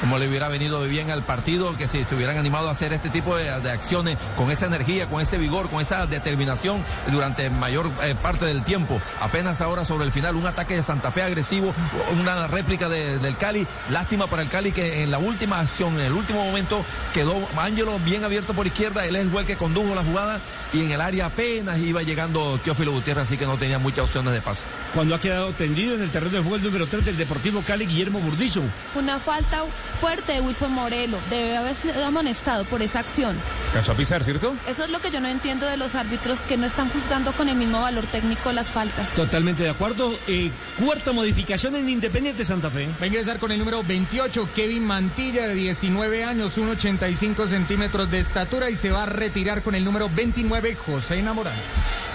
[0.00, 3.36] como le hubiera venido bien al partido, que si estuvieran animados a hacer este tipo
[3.36, 8.46] de, acciones con esa energía, con ese vigor, con esa determinación durante mayor eh, parte
[8.46, 9.00] del tiempo.
[9.20, 11.74] Apenas ahora sobre el final, un ataque de Santa Fe agresivo,
[12.18, 13.66] una réplica del Cali.
[13.90, 17.98] Lástima para el Cali que en la última acción, en el último momento, quedó Ángelo
[18.00, 19.06] bien abierto por izquierda.
[19.06, 20.40] Él es el que condujo la jugada
[20.72, 24.32] y en el área apenas iba llegando Teófilo Gutiérrez, así que no tenía muchas opciones
[24.32, 24.66] de pase.
[24.94, 27.86] Cuando ha quedado tendido en el terreno de juego el número 3 del Deportivo Cali,
[27.86, 28.62] Guillermo Burdizo.
[28.94, 31.18] Una falta fuerte de Wilson Morelo.
[31.30, 33.36] Debe haber sido amonestado por esa acción.
[33.72, 34.54] ¿Caso a pisar, cierto?
[34.68, 37.48] Eso es lo que yo no entiendo de los árbitros que no están juzgando con
[37.48, 39.10] el mismo valor técnico las faltas.
[39.10, 40.12] Totalmente de acuerdo.
[40.26, 42.88] Eh, cuarta modificación en Independiente Santa Fe.
[43.00, 48.20] Va a ingresar con el número 28, Kevin Mantilla, de 19 años, 1,85 centímetros de
[48.20, 51.56] estatura y se va a retirar con el número 29, José Enamorado.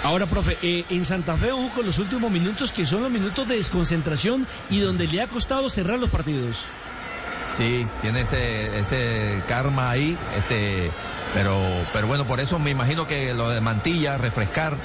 [0.02, 3.48] Ahora, profe, eh, en Santa Fe, ojo con los últimos minutos que son los minutos
[3.48, 6.64] de desconcentración y donde le ha costado cerrar los partidos.
[7.48, 10.90] Sí, tiene ese, ese karma ahí, este,
[11.32, 11.56] pero,
[11.92, 14.76] pero bueno, por eso me imagino que lo de Mantilla, refrescar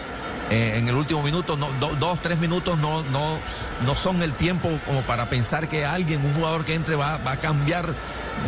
[0.52, 3.40] eh, en el último minuto, no, dos, tres minutos no, no,
[3.86, 7.34] no son el tiempo como para pensar que alguien, un jugador que entre va, va
[7.34, 7.96] a cambiar,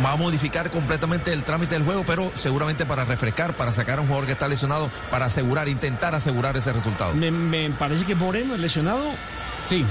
[0.04, 4.02] va a modificar completamente el trámite del juego, pero seguramente para refrescar, para sacar a
[4.02, 7.14] un jugador que está lesionado, para asegurar, intentar asegurar ese resultado.
[7.14, 9.02] Me, me parece que Moreno es lesionado.
[9.66, 9.84] Sí,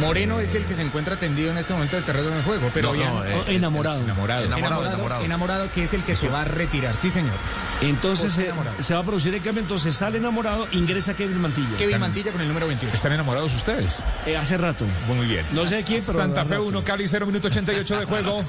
[0.00, 2.94] Moreno es el que se encuentra tendido en este momento del terreno del juego, pero
[2.94, 4.00] eh, eh, enamorado.
[4.00, 4.44] enamorado.
[4.44, 5.72] Enamorado, enamorado.
[5.72, 7.34] que es el que se va a retirar, sí señor.
[7.80, 11.76] Entonces se, va a producir el cambio, entonces sale enamorado, ingresa Kevin Mantilla.
[11.76, 12.94] Kevin Mantilla con el número 21.
[12.94, 14.04] ¿Están enamorados ustedes?
[14.26, 14.84] Eh, hace rato.
[15.06, 15.46] Muy bien.
[15.52, 16.18] No sé quién, pero...
[16.18, 18.44] Santa Fe 1, Cali 0, minuto 88 de juego.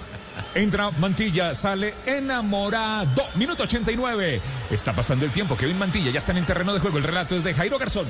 [0.55, 3.23] Entra Mantilla, sale enamorado.
[3.35, 4.41] Minuto 89.
[4.71, 5.55] Está pasando el tiempo.
[5.55, 6.97] Kevin Mantilla ya está en el terreno de juego.
[6.97, 8.07] El relato es de Jairo Garzón.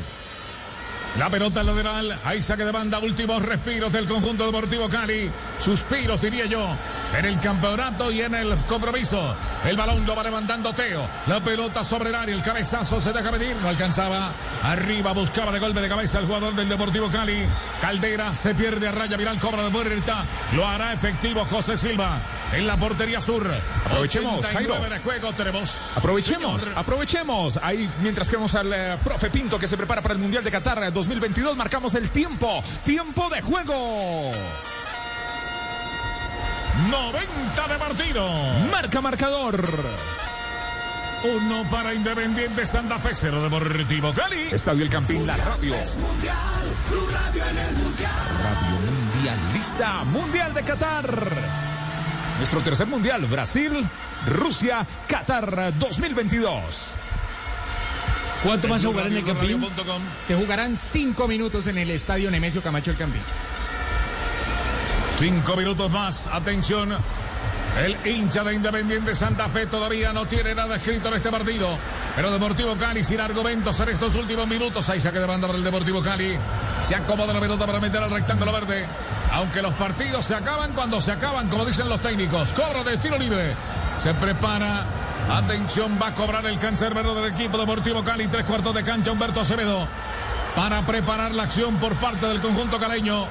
[1.18, 5.30] La pelota lateral, ahí saque de banda, últimos respiros del conjunto deportivo Cali.
[5.60, 6.70] Suspiros, diría yo,
[7.18, 9.36] en el campeonato y en el compromiso.
[9.66, 11.07] El balón lo va levantando Teo.
[11.28, 14.34] La pelota sobre el área, el cabezazo se deja venir, no alcanzaba.
[14.64, 17.45] Arriba buscaba de golpe de cabeza el jugador del Deportivo Cali.
[17.82, 20.26] Caldera se pierde a raya, viral, cobra de puerta.
[20.53, 22.20] Lo hará efectivo José Silva
[22.53, 23.49] en la portería sur.
[23.86, 24.80] Aprovechemos, Jairo.
[24.80, 25.97] De juego tenemos.
[25.97, 27.60] Aprovechemos, aprovechemos.
[27.62, 30.51] Ahí, mientras que vemos al eh, profe Pinto que se prepara para el Mundial de
[30.51, 32.64] Qatar 2022, marcamos el tiempo.
[32.84, 34.32] Tiempo de juego.
[36.88, 38.30] 90 de partido.
[38.71, 39.67] Marca marcador.
[41.23, 44.47] Uno para Independiente Santa Fe, cero Deportivo Cali.
[44.51, 45.73] Estadio El Campín, la radio.
[45.75, 48.11] radio en el mundial.
[48.43, 48.77] Radio
[49.13, 51.13] Mundialista, Mundial de Qatar.
[52.38, 53.86] Nuestro tercer mundial, Brasil,
[54.27, 56.55] Rusia, Qatar 2022.
[58.41, 59.67] ¿Cuánto más se jugará en el Campín?
[60.25, 63.21] Se jugarán cinco minutos en el estadio Nemesio Camacho El Campín.
[65.20, 66.28] Cinco minutos más.
[66.28, 66.95] Atención.
[67.78, 71.67] El hincha de Independiente Santa Fe todavía no tiene nada escrito en este partido.
[72.15, 74.88] Pero Deportivo Cali sin argumentos en estos últimos minutos.
[74.88, 76.38] Hay saque de banda para el Deportivo Cali.
[76.84, 78.86] Se acomoda la pelota para meter al rectángulo verde.
[79.34, 82.53] Aunque los partidos se acaban cuando se acaban, como dicen los técnicos.
[82.53, 83.55] Cobro de tiro libre.
[83.99, 84.86] Se prepara.
[85.30, 88.26] Atención, va a cobrar el cancerbero del equipo Deportivo Cali.
[88.28, 89.86] Tres cuartos de cancha, Humberto Acevedo.
[90.55, 93.26] Para preparar la acción por parte del conjunto caleño.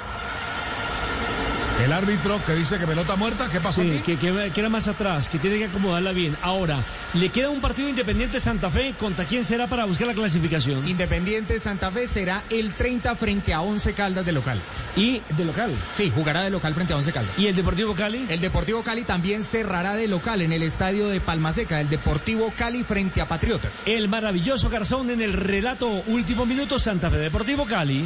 [1.83, 5.29] El árbitro que dice que pelota muerta, ¿qué pasó sí, Que, que, era más atrás,
[5.29, 6.37] que tiene que acomodarla bien.
[6.43, 6.83] Ahora,
[7.14, 8.95] le queda un partido Independiente Santa Fe.
[8.99, 10.87] ¿Contra quién será para buscar la clasificación?
[10.89, 14.61] Independiente Santa Fe será el 30 frente a 11 Caldas de local.
[14.97, 15.70] ¿Y de local?
[15.95, 17.39] Sí, jugará de local frente a 11 Caldas.
[17.39, 18.26] ¿Y el Deportivo Cali?
[18.29, 21.81] El Deportivo Cali también cerrará de local en el estadio de Palmaseca.
[21.81, 23.72] El Deportivo Cali frente a Patriotas.
[23.87, 28.05] El maravilloso Garzón en el relato último minuto Santa Fe Deportivo Cali.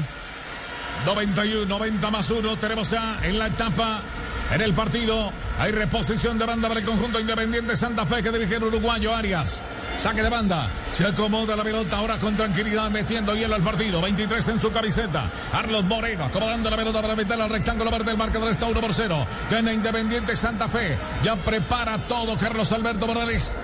[1.06, 2.56] 91, 90 más 1.
[2.56, 4.00] Tenemos ya en la etapa,
[4.54, 5.32] en el partido.
[5.58, 9.62] Hay reposición de banda para el conjunto independiente Santa Fe que dirige el uruguayo Arias.
[9.98, 10.68] Saque de banda.
[10.92, 14.00] Se acomoda la pelota ahora con tranquilidad, metiendo hielo al partido.
[14.00, 15.30] 23 en su camiseta.
[15.52, 18.12] Arlos Moreno acomodando la pelota para meter al rectángulo verde.
[18.12, 19.26] El marcador está 1 por 0.
[19.50, 20.96] Gana Independiente Santa Fe.
[21.22, 23.56] Ya prepara todo Carlos Alberto Morales.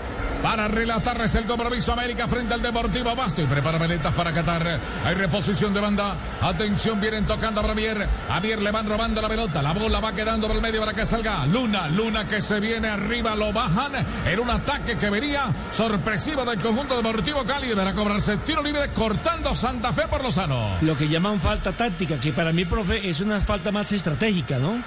[0.43, 4.79] Para relatarles el compromiso América frente al Deportivo Basto y prepara veletas para Qatar.
[5.05, 6.17] Hay reposición de banda.
[6.41, 8.09] Atención, vienen tocando a Bramier.
[8.29, 9.63] Javier le van robando la pelota.
[9.63, 11.89] La bola va quedando por el medio para que salga Luna.
[11.89, 13.93] Luna que se viene arriba, lo bajan
[14.27, 17.69] en un ataque que venía sorpresivo del conjunto deportivo Cali.
[17.69, 20.77] Deberá cobrarse tiro libre cortando Santa Fe por Lozano.
[20.83, 24.83] Lo que llaman falta táctica, que para mí, profe, es una falta más estratégica, ¿no?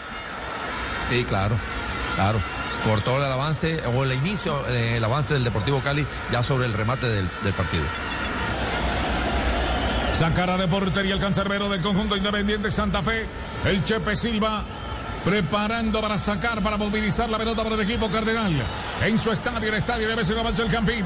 [1.09, 1.55] Sí, claro,
[2.15, 6.73] claro cortó el avance o el inicio del avance del Deportivo Cali ya sobre el
[6.73, 7.83] remate del, partido.
[10.13, 13.25] Sacará de portería el cancerbero del conjunto independiente Santa Fe,
[13.65, 14.63] el Chepe Silva
[15.23, 18.53] preparando para sacar, para movilizar la pelota para el equipo cardenal.
[19.03, 21.05] En su estadio, el estadio de Messi el Campín.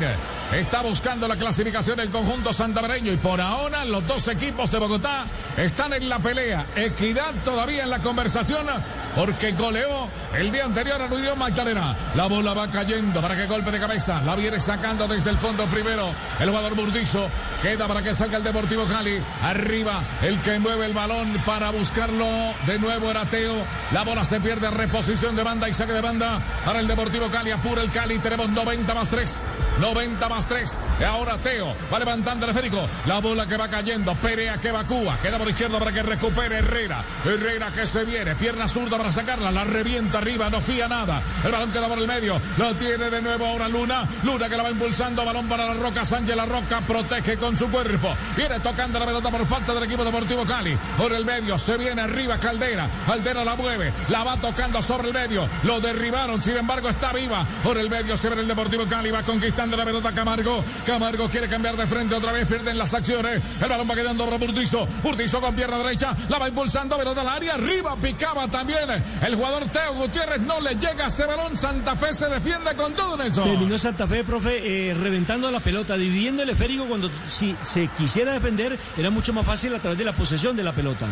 [0.53, 5.25] Está buscando la clasificación el conjunto santamereño y por ahora los dos equipos de Bogotá
[5.57, 6.65] están en la pelea.
[6.75, 8.67] Equidad todavía en la conversación
[9.15, 11.95] porque goleó el día anterior a Unión Magdalena.
[12.15, 14.21] La bola va cayendo para que golpe de cabeza.
[14.21, 16.09] La viene sacando desde el fondo primero
[16.39, 17.29] el jugador Burdizo.
[17.61, 19.21] Queda para que salga el Deportivo Cali.
[19.41, 22.25] Arriba el que mueve el balón para buscarlo.
[22.65, 23.55] De nuevo era Teo.
[23.91, 24.69] La bola se pierde.
[24.69, 27.51] Reposición de banda y saque de banda para el Deportivo Cali.
[27.51, 28.17] Apura el Cali.
[28.19, 29.45] Tenemos 90 más 3.
[29.79, 30.79] 90 más 3.
[30.99, 32.87] Y ahora Teo va levantando el esférico.
[33.05, 34.13] La bola que va cayendo.
[34.15, 35.17] Perea que evacúa.
[35.21, 37.03] Queda por izquierda para que recupere Herrera.
[37.23, 38.35] Herrera que se viene.
[38.35, 39.51] Pierna zurda para sacarla.
[39.51, 40.49] La revienta arriba.
[40.49, 41.21] No fía nada.
[41.43, 42.39] El balón queda por el medio.
[42.57, 44.07] Lo tiene de nuevo ahora Luna.
[44.23, 45.25] Luna que la va impulsando.
[45.25, 46.05] Balón para la Roca.
[46.05, 48.13] Sánchez la Roca protege con su cuerpo.
[48.35, 50.77] Viene tocando la pelota por falta del equipo deportivo Cali.
[50.97, 51.57] Por el medio.
[51.57, 52.87] Se viene arriba Caldera.
[53.07, 53.93] Caldera la mueve.
[54.09, 55.47] La va tocando sobre el medio.
[55.63, 56.41] Lo derribaron.
[56.41, 57.45] Sin embargo está viva.
[57.63, 59.11] Por el medio se ve el deportivo Cali.
[59.11, 60.63] Va conquistando la pelota Camargo.
[60.85, 62.47] Camargo quiere cambiar de frente otra vez.
[62.47, 63.41] Pierden las acciones.
[63.61, 64.87] El balón va quedando para Burdizo.
[65.03, 66.15] Burdizo con pierna derecha.
[66.29, 66.97] La va impulsando.
[66.97, 67.55] Pelota al área.
[67.55, 68.94] Arriba picaba también.
[69.21, 71.57] El jugador Teo Gutiérrez no le llega a ese balón.
[71.57, 73.43] Santa Fe se defiende con todo eso.
[73.43, 78.33] Terminó Santa Fe, profe, eh, reventando la pelota, dividiendo el esférico cuando si se quisiera
[78.33, 81.07] defender era mucho más fácil a través de la posesión de la pelota.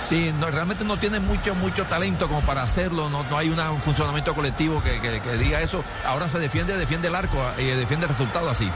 [0.00, 3.70] Sí, no, realmente no tiene mucho, mucho talento como para hacerlo, no, no hay una,
[3.70, 5.82] un funcionamiento colectivo que, que, que, diga eso.
[6.04, 8.70] Ahora se defiende, defiende el arco y defiende el resultado así.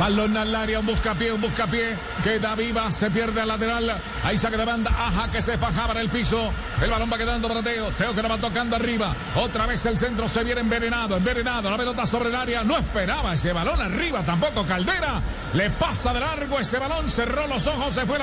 [0.00, 1.94] Balón al área, un buscapié, un buscapié.
[2.24, 3.92] Queda viva, se pierde al lateral.
[4.24, 4.90] Ahí saca de banda.
[4.90, 6.50] Aja que se fajaba en el piso.
[6.82, 7.90] El balón va quedando para Teo.
[7.90, 9.14] Teo que la va tocando arriba.
[9.36, 11.70] Otra vez el centro se viene envenenado, envenenado.
[11.70, 12.64] La pelota sobre el área.
[12.64, 14.64] No esperaba ese balón arriba tampoco.
[14.64, 15.20] Caldera
[15.52, 17.10] le pasa de largo ese balón.
[17.10, 18.18] Cerró los ojos, se fue la.